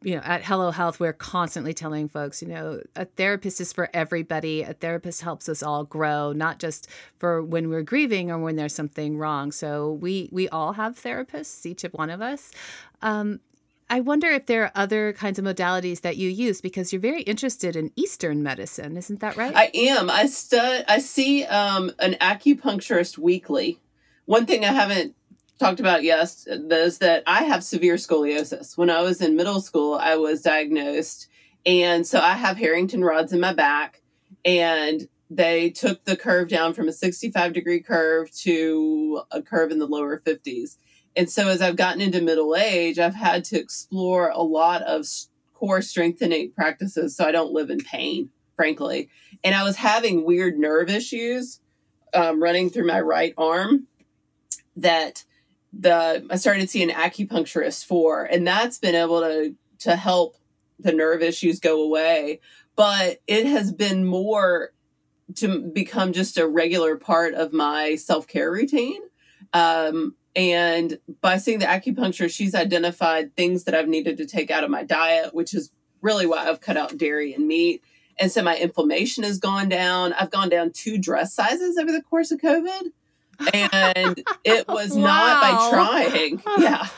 you 0.03 0.15
know 0.15 0.23
at 0.25 0.45
Hello 0.45 0.71
Health 0.71 1.01
we're 1.01 1.13
constantly 1.13 1.75
telling 1.75 2.09
folks, 2.09 2.41
you 2.41 2.49
know, 2.49 2.81
a 2.95 3.05
therapist 3.05 3.61
is 3.61 3.73
for 3.73 3.91
everybody. 3.93 4.63
A 4.63 4.75
therapist 4.75 5.23
helps 5.23 5.49
us 5.49 5.65
all 5.65 5.85
grow, 5.85 6.33
not 6.33 6.61
just 6.61 6.89
for 7.19 7.43
when 7.43 7.69
we're 7.69 7.83
grieving 7.83 8.31
or 8.31 8.39
when 8.39 8.55
there's 8.55 8.75
something 8.75 9.19
wrong. 9.19 9.51
So 9.51 9.93
we 9.93 10.29
we 10.31 10.49
all 10.49 10.75
have 10.75 11.01
therapists, 11.01 11.67
each 11.67 11.83
of 11.83 11.93
one 11.93 12.11
of 12.11 12.23
us. 12.23 12.53
Um, 13.03 13.41
I 13.91 14.01
wonder 14.01 14.29
if 14.29 14.47
there 14.47 14.65
are 14.65 14.73
other 14.75 15.13
kinds 15.13 15.39
of 15.39 15.45
modalities 15.45 16.03
that 16.03 16.17
you 16.17 16.29
use 16.29 16.61
because 16.61 16.93
you're 16.93 17.01
very 17.01 17.23
interested 17.23 17.75
in 17.75 17.91
Eastern 17.97 18.43
medicine, 18.43 18.97
isn't 18.97 19.21
that 19.21 19.37
right? 19.37 19.57
I 19.57 19.71
am. 19.75 20.11
I 20.11 20.27
stud. 20.27 20.85
I 20.87 20.99
see 20.99 21.45
um, 21.45 21.91
an 21.99 22.15
acupuncturist 22.21 23.19
weekly 23.19 23.81
one 24.29 24.45
thing 24.45 24.63
I 24.63 24.73
haven't 24.73 25.15
talked 25.59 25.81
about 25.81 26.03
yet 26.03 26.35
is 26.47 26.99
that 26.99 27.23
I 27.27 27.45
have 27.45 27.65
severe 27.65 27.95
scoliosis. 27.95 28.77
When 28.77 28.91
I 28.91 29.01
was 29.01 29.23
in 29.23 29.37
middle 29.37 29.63
school, 29.63 29.95
I 29.95 30.17
was 30.17 30.43
diagnosed. 30.43 31.29
And 31.65 32.07
so 32.07 32.21
I 32.21 32.35
have 32.35 32.59
Harrington 32.59 33.03
rods 33.03 33.33
in 33.33 33.41
my 33.41 33.55
back. 33.55 34.03
And 34.45 35.09
they 35.31 35.71
took 35.71 36.05
the 36.05 36.15
curve 36.15 36.49
down 36.49 36.75
from 36.75 36.89
a 36.89 36.93
65 36.93 37.55
degree 37.55 37.81
curve 37.81 38.31
to 38.43 39.23
a 39.31 39.41
curve 39.41 39.71
in 39.71 39.79
the 39.79 39.87
lower 39.87 40.19
50s. 40.21 40.77
And 41.17 41.31
so 41.31 41.49
as 41.49 41.63
I've 41.63 41.77
gotten 41.77 42.03
into 42.03 42.21
middle 42.21 42.55
age, 42.55 42.99
I've 42.99 43.15
had 43.15 43.45
to 43.45 43.59
explore 43.59 44.29
a 44.29 44.43
lot 44.43 44.83
of 44.83 45.07
core 45.55 45.81
strengthening 45.81 46.53
practices 46.53 47.17
so 47.17 47.25
I 47.25 47.33
don't 47.33 47.55
live 47.55 47.71
in 47.71 47.79
pain, 47.79 48.29
frankly. 48.57 49.09
And 49.43 49.55
I 49.55 49.65
was 49.65 49.77
having 49.77 50.27
weird 50.27 50.59
nerve 50.59 50.91
issues 50.91 51.61
um, 52.13 52.43
running 52.43 52.69
through 52.69 52.87
my 52.87 53.01
right 53.01 53.33
arm 53.39 53.87
that 54.79 55.25
the 55.73 56.27
I 56.31 56.37
started 56.37 56.71
seeing 56.71 56.89
acupuncturist 56.89 57.85
for, 57.85 58.25
and 58.25 58.47
that's 58.47 58.79
been 58.79 58.95
able 58.95 59.21
to 59.21 59.55
to 59.81 59.97
help 59.97 60.37
the 60.79 60.93
nerve 60.93 61.23
issues 61.23 61.61
go 61.61 61.83
away. 61.83 62.41
But 62.77 63.21
it 63.27 63.47
has 63.47 63.73
been 63.73 64.05
more 64.05 64.71
to 65.37 65.61
become 65.61 66.13
just 66.13 66.39
a 66.39 66.49
regular 66.49 66.97
part 66.97 67.35
of 67.35 67.53
my 67.53 67.97
self 67.97 68.27
care 68.27 68.51
routine. 68.51 69.03
Um, 69.53 70.15
and 70.37 70.99
by 71.21 71.39
seeing 71.39 71.59
the 71.59 71.67
acupuncturist, 71.67 72.33
she's 72.35 72.55
identified 72.55 73.35
things 73.35 73.65
that 73.65 73.75
I've 73.75 73.89
needed 73.89 74.19
to 74.19 74.27
take 74.27 74.51
out 74.51 74.65
of 74.65 74.71
my 74.71 74.85
diet, 74.85 75.35
which 75.35 75.53
is 75.53 75.71
really 76.01 76.27
why 76.27 76.49
I've 76.49 76.61
cut 76.61 76.77
out 76.77 76.97
dairy 76.97 77.35
and 77.35 77.49
meat. 77.49 77.83
And 78.21 78.31
so 78.31 78.43
my 78.43 78.57
inflammation 78.57 79.25
has 79.25 79.39
gone 79.39 79.69
down. 79.69 80.13
I've 80.13 80.31
gone 80.31 80.49
down 80.49 80.73
two 80.73 80.99
dress 80.99 81.35
sizes 81.35 81.77
over 81.77 81.91
the 81.91 82.03
course 82.03 82.31
of 82.31 82.41
COVID 82.41 82.93
and 83.53 84.23
it 84.45 84.69
was 84.69 84.93
wow. 84.93 85.03
not 85.03 85.43
by 85.43 85.71
trying. 85.71 86.43
Yeah. 86.59 86.89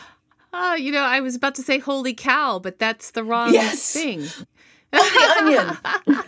Oh, 0.53 0.75
you 0.75 0.91
know, 0.91 1.03
I 1.03 1.21
was 1.21 1.37
about 1.37 1.55
to 1.57 1.63
say 1.63 1.79
holy 1.79 2.13
cow, 2.13 2.59
but 2.59 2.79
that's 2.79 3.13
the 3.13 3.23
wrong 3.23 3.53
yes. 3.53 3.93
thing. 3.93 4.27
Oh, 4.93 5.79
the 6.09 6.17
onion. 6.17 6.25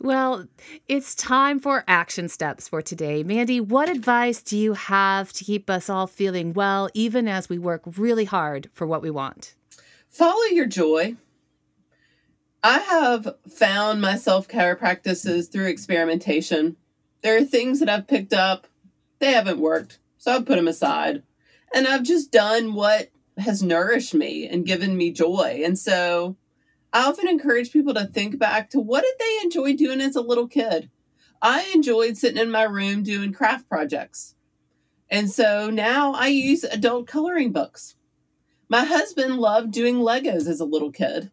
well, 0.00 0.48
it's 0.88 1.14
time 1.14 1.60
for 1.60 1.84
action 1.86 2.28
steps 2.28 2.66
for 2.66 2.82
today. 2.82 3.22
Mandy, 3.22 3.60
what 3.60 3.88
advice 3.88 4.42
do 4.42 4.58
you 4.58 4.72
have 4.72 5.32
to 5.34 5.44
keep 5.44 5.70
us 5.70 5.88
all 5.88 6.08
feeling 6.08 6.52
well, 6.54 6.90
even 6.92 7.28
as 7.28 7.48
we 7.48 7.56
work 7.56 7.82
really 7.96 8.24
hard 8.24 8.68
for 8.72 8.84
what 8.84 9.00
we 9.00 9.12
want? 9.12 9.54
Follow 10.08 10.42
your 10.46 10.66
joy. 10.66 11.14
I 12.64 12.78
have 12.78 13.36
found 13.48 14.00
my 14.00 14.16
self 14.16 14.48
care 14.48 14.74
practices 14.74 15.46
through 15.46 15.66
experimentation. 15.66 16.76
There 17.22 17.36
are 17.36 17.44
things 17.44 17.80
that 17.80 17.88
I've 17.88 18.06
picked 18.06 18.32
up 18.32 18.66
they 19.18 19.32
haven't 19.32 19.60
worked, 19.60 19.98
so 20.18 20.32
I've 20.32 20.46
put 20.46 20.56
them 20.56 20.68
aside. 20.68 21.22
And 21.74 21.86
I've 21.86 22.02
just 22.02 22.32
done 22.32 22.74
what 22.74 23.10
has 23.38 23.62
nourished 23.62 24.14
me 24.14 24.48
and 24.48 24.66
given 24.66 24.96
me 24.96 25.12
joy. 25.12 25.62
And 25.64 25.78
so 25.78 26.36
I 26.92 27.06
often 27.06 27.28
encourage 27.28 27.72
people 27.72 27.94
to 27.94 28.06
think 28.06 28.38
back 28.38 28.70
to 28.70 28.80
what 28.80 29.04
did 29.04 29.14
they 29.18 29.38
enjoy 29.42 29.76
doing 29.76 30.00
as 30.00 30.16
a 30.16 30.20
little 30.20 30.48
kid? 30.48 30.90
I 31.42 31.70
enjoyed 31.74 32.16
sitting 32.16 32.40
in 32.40 32.50
my 32.50 32.64
room 32.64 33.02
doing 33.02 33.32
craft 33.32 33.68
projects. 33.68 34.34
And 35.08 35.30
so 35.30 35.70
now 35.70 36.12
I 36.12 36.28
use 36.28 36.64
adult 36.64 37.06
coloring 37.06 37.52
books. 37.52 37.96
My 38.68 38.84
husband 38.84 39.36
loved 39.36 39.72
doing 39.72 39.96
Legos 39.96 40.46
as 40.46 40.60
a 40.60 40.64
little 40.64 40.92
kid, 40.92 41.32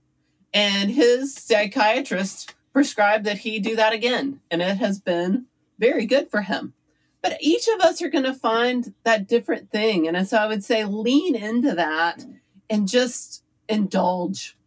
and 0.53 0.89
his 0.89 1.35
psychiatrist 1.35 2.55
prescribed 2.73 3.25
that 3.25 3.39
he 3.39 3.59
do 3.59 3.75
that 3.75 3.93
again. 3.93 4.39
And 4.49 4.61
it 4.61 4.77
has 4.77 4.99
been 4.99 5.45
very 5.80 6.05
good 6.05 6.30
for 6.30 6.41
him. 6.41 6.73
But 7.21 7.38
each 7.41 7.67
of 7.67 7.82
us 7.82 8.01
are 8.01 8.09
going 8.09 8.23
to 8.25 8.34
find 8.34 8.93
that 9.03 9.28
different 9.28 9.71
thing. 9.71 10.07
And 10.07 10.28
so 10.28 10.38
I 10.38 10.47
would 10.47 10.63
say 10.63 10.86
lean 10.86 11.36
into 11.36 11.73
that 11.75 12.23
and 12.69 12.88
just 12.88 13.43
indulge. 13.67 14.57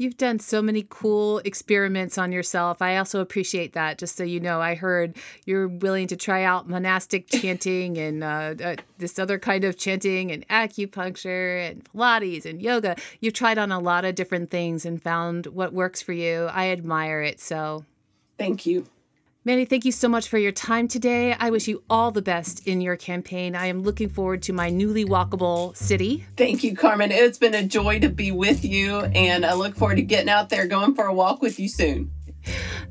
You've 0.00 0.16
done 0.16 0.38
so 0.38 0.62
many 0.62 0.86
cool 0.88 1.40
experiments 1.40 2.16
on 2.16 2.32
yourself. 2.32 2.80
I 2.80 2.96
also 2.96 3.20
appreciate 3.20 3.74
that. 3.74 3.98
Just 3.98 4.16
so 4.16 4.24
you 4.24 4.40
know, 4.40 4.58
I 4.58 4.74
heard 4.74 5.14
you're 5.44 5.68
willing 5.68 6.06
to 6.06 6.16
try 6.16 6.42
out 6.42 6.66
monastic 6.66 7.26
chanting 7.30 7.98
and 7.98 8.24
uh, 8.24 8.54
uh, 8.64 8.76
this 8.96 9.18
other 9.18 9.38
kind 9.38 9.62
of 9.62 9.76
chanting 9.76 10.32
and 10.32 10.48
acupuncture 10.48 11.68
and 11.68 11.84
Pilates 11.84 12.46
and 12.46 12.62
yoga. 12.62 12.96
You've 13.20 13.34
tried 13.34 13.58
on 13.58 13.70
a 13.70 13.78
lot 13.78 14.06
of 14.06 14.14
different 14.14 14.50
things 14.50 14.86
and 14.86 15.02
found 15.02 15.48
what 15.48 15.74
works 15.74 16.00
for 16.00 16.14
you. 16.14 16.48
I 16.50 16.70
admire 16.70 17.20
it. 17.20 17.38
So 17.38 17.84
thank 18.38 18.64
you. 18.64 18.86
Mandy, 19.42 19.64
thank 19.64 19.86
you 19.86 19.92
so 19.92 20.06
much 20.06 20.28
for 20.28 20.36
your 20.36 20.52
time 20.52 20.86
today. 20.86 21.32
I 21.32 21.48
wish 21.48 21.66
you 21.66 21.82
all 21.88 22.10
the 22.10 22.20
best 22.20 22.66
in 22.66 22.82
your 22.82 22.96
campaign. 22.96 23.56
I 23.56 23.68
am 23.68 23.82
looking 23.82 24.10
forward 24.10 24.42
to 24.42 24.52
my 24.52 24.68
newly 24.68 25.06
walkable 25.06 25.74
city. 25.74 26.26
Thank 26.36 26.62
you, 26.62 26.76
Carmen. 26.76 27.10
It's 27.10 27.38
been 27.38 27.54
a 27.54 27.62
joy 27.62 28.00
to 28.00 28.10
be 28.10 28.32
with 28.32 28.66
you, 28.66 28.98
and 28.98 29.46
I 29.46 29.54
look 29.54 29.76
forward 29.76 29.94
to 29.94 30.02
getting 30.02 30.28
out 30.28 30.50
there 30.50 30.66
going 30.66 30.94
for 30.94 31.06
a 31.06 31.14
walk 31.14 31.40
with 31.40 31.58
you 31.58 31.70
soon. 31.70 32.10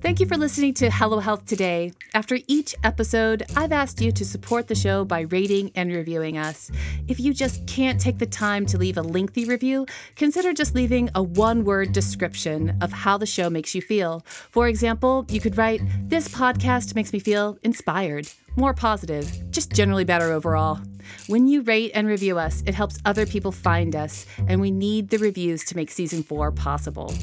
Thank 0.01 0.19
you 0.19 0.25
for 0.25 0.37
listening 0.37 0.73
to 0.75 0.89
Hello 0.89 1.19
Health 1.19 1.45
today. 1.45 1.91
After 2.13 2.37
each 2.47 2.73
episode, 2.83 3.43
I've 3.55 3.71
asked 3.71 3.99
you 3.99 4.11
to 4.13 4.23
support 4.23 4.67
the 4.67 4.75
show 4.75 5.03
by 5.03 5.21
rating 5.21 5.71
and 5.75 5.91
reviewing 5.91 6.37
us. 6.37 6.71
If 7.07 7.19
you 7.19 7.33
just 7.33 7.65
can't 7.67 7.99
take 7.99 8.17
the 8.17 8.25
time 8.25 8.65
to 8.67 8.77
leave 8.77 8.97
a 8.97 9.01
lengthy 9.01 9.45
review, 9.45 9.85
consider 10.15 10.53
just 10.53 10.75
leaving 10.75 11.09
a 11.15 11.23
one 11.23 11.65
word 11.65 11.91
description 11.91 12.77
of 12.81 12.91
how 12.91 13.17
the 13.17 13.25
show 13.25 13.49
makes 13.49 13.75
you 13.75 13.81
feel. 13.81 14.23
For 14.51 14.67
example, 14.67 15.25
you 15.29 15.41
could 15.41 15.57
write, 15.57 15.81
This 16.07 16.27
podcast 16.27 16.95
makes 16.95 17.11
me 17.11 17.19
feel 17.19 17.57
inspired, 17.63 18.29
more 18.55 18.73
positive, 18.73 19.51
just 19.51 19.73
generally 19.73 20.05
better 20.05 20.31
overall. 20.31 20.79
When 21.27 21.47
you 21.47 21.61
rate 21.63 21.91
and 21.93 22.07
review 22.07 22.37
us, 22.37 22.63
it 22.65 22.75
helps 22.75 22.99
other 23.03 23.25
people 23.25 23.51
find 23.51 23.95
us, 23.95 24.25
and 24.47 24.61
we 24.61 24.71
need 24.71 25.09
the 25.09 25.17
reviews 25.17 25.63
to 25.65 25.75
make 25.75 25.91
season 25.91 26.23
four 26.23 26.51
possible. 26.51 27.13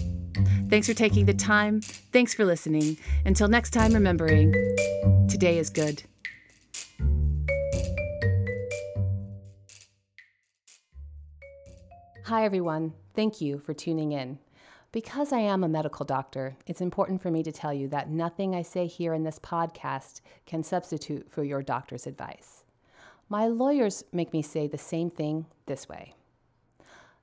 Thanks 0.69 0.87
for 0.87 0.95
taking 0.95 1.27
the 1.27 1.35
time. 1.35 1.81
Thanks 1.81 2.35
for 2.35 2.45
listening. 2.45 2.97
Until 3.25 3.49
next 3.49 3.71
time, 3.71 3.93
remembering 3.93 4.53
today 5.29 5.59
is 5.59 5.71
good. 5.71 6.03
Hi, 12.25 12.45
everyone. 12.45 12.93
Thank 13.15 13.41
you 13.41 13.59
for 13.59 13.73
tuning 13.73 14.11
in. 14.11 14.41
Because 14.91 15.33
I 15.33 15.39
am 15.39 15.63
a 15.63 15.69
medical 15.69 16.05
doctor, 16.05 16.57
it's 16.67 16.81
important 16.81 17.23
for 17.23 17.31
me 17.31 17.43
to 17.43 17.53
tell 17.53 17.73
you 17.73 17.87
that 17.89 18.11
nothing 18.11 18.55
I 18.55 18.63
say 18.63 18.87
here 18.87 19.15
in 19.15 19.25
this 19.25 19.39
podcast 19.39 20.23
can 20.47 20.63
substitute 20.63 21.31
for 21.31 21.45
your 21.45 21.63
doctor's 21.63 22.07
advice. 22.07 22.65
My 23.29 23.47
lawyers 23.47 24.03
make 24.13 24.33
me 24.33 24.43
say 24.43 24.67
the 24.67 24.79
same 24.79 25.11
thing 25.11 25.47
this 25.67 25.89
way. 25.89 26.15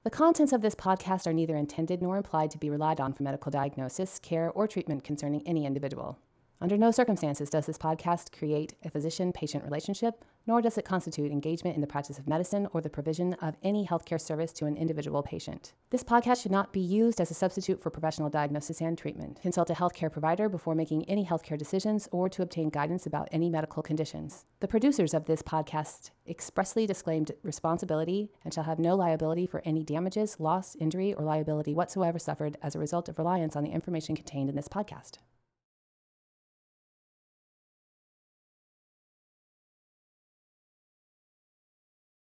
The 0.04 0.10
contents 0.10 0.52
of 0.52 0.62
this 0.62 0.76
podcast 0.76 1.28
are 1.28 1.34
neither 1.34 1.56
intended 1.56 2.02
nor 2.02 2.18
implied 2.18 2.52
to 2.52 2.58
be 2.58 2.70
relied 2.70 3.00
on 3.00 3.14
for 3.14 3.24
medical 3.24 3.50
diagnosis, 3.50 4.20
care, 4.20 4.52
or 4.52 4.68
treatment 4.68 5.06
concerning 5.06 5.48
any 5.48 5.66
individual. 5.66 6.20
Under 6.64 6.78
no 6.78 6.92
circumstances 6.92 7.50
does 7.50 7.66
this 7.66 7.78
podcast 7.78 8.32
create 8.32 8.74
a 8.86 8.90
physician 8.90 9.34
patient 9.34 9.66
relationship, 9.66 10.24
nor 10.48 10.62
does 10.62 10.78
it 10.78 10.86
constitute 10.86 11.30
engagement 11.30 11.76
in 11.76 11.82
the 11.82 11.88
practice 11.88 12.18
of 12.18 12.26
medicine 12.26 12.70
or 12.72 12.80
the 12.80 12.90
provision 12.90 13.34
of 13.42 13.58
any 13.64 13.86
healthcare 13.86 14.20
service 14.20 14.54
to 14.54 14.66
an 14.66 14.78
individual 14.78 15.22
patient. 15.22 15.74
This 15.90 16.06
podcast 16.06 16.42
should 16.42 16.54
not 16.54 16.72
be 16.72 16.80
used 16.80 17.20
as 17.20 17.30
a 17.30 17.34
substitute 17.34 17.82
for 17.82 17.90
professional 17.90 18.30
diagnosis 18.30 18.80
and 18.80 18.98
treatment. 18.98 19.42
Consult 19.42 19.72
a 19.72 19.74
healthcare 19.74 20.10
provider 20.10 20.48
before 20.48 20.74
making 20.74 21.04
any 21.10 21.26
healthcare 21.26 21.58
decisions 21.58 22.08
or 22.14 22.30
to 22.30 22.42
obtain 22.42 22.70
guidance 22.70 23.06
about 23.06 23.28
any 23.34 23.50
medical 23.50 23.84
conditions. 23.84 24.46
The 24.62 24.70
producers 24.70 25.14
of 25.14 25.26
this 25.26 25.42
podcast 25.42 26.12
expressly 26.30 26.88
disclaimed 26.88 27.34
responsibility 27.44 28.32
and 28.46 28.54
shall 28.54 28.64
have 28.64 28.80
no 28.80 28.96
liability 28.96 29.48
for 29.48 29.62
any 29.66 29.84
damages, 29.84 30.40
loss, 30.40 30.78
injury, 30.78 31.14
or 31.14 31.26
liability 31.26 31.74
whatsoever 31.74 32.20
suffered 32.20 32.56
as 32.64 32.74
a 32.74 32.80
result 32.80 33.10
of 33.10 33.18
reliance 33.18 33.58
on 33.58 33.66
the 33.66 33.72
information 33.72 34.16
contained 34.16 34.50
in 34.50 34.56
this 34.56 34.70
podcast. 34.70 35.18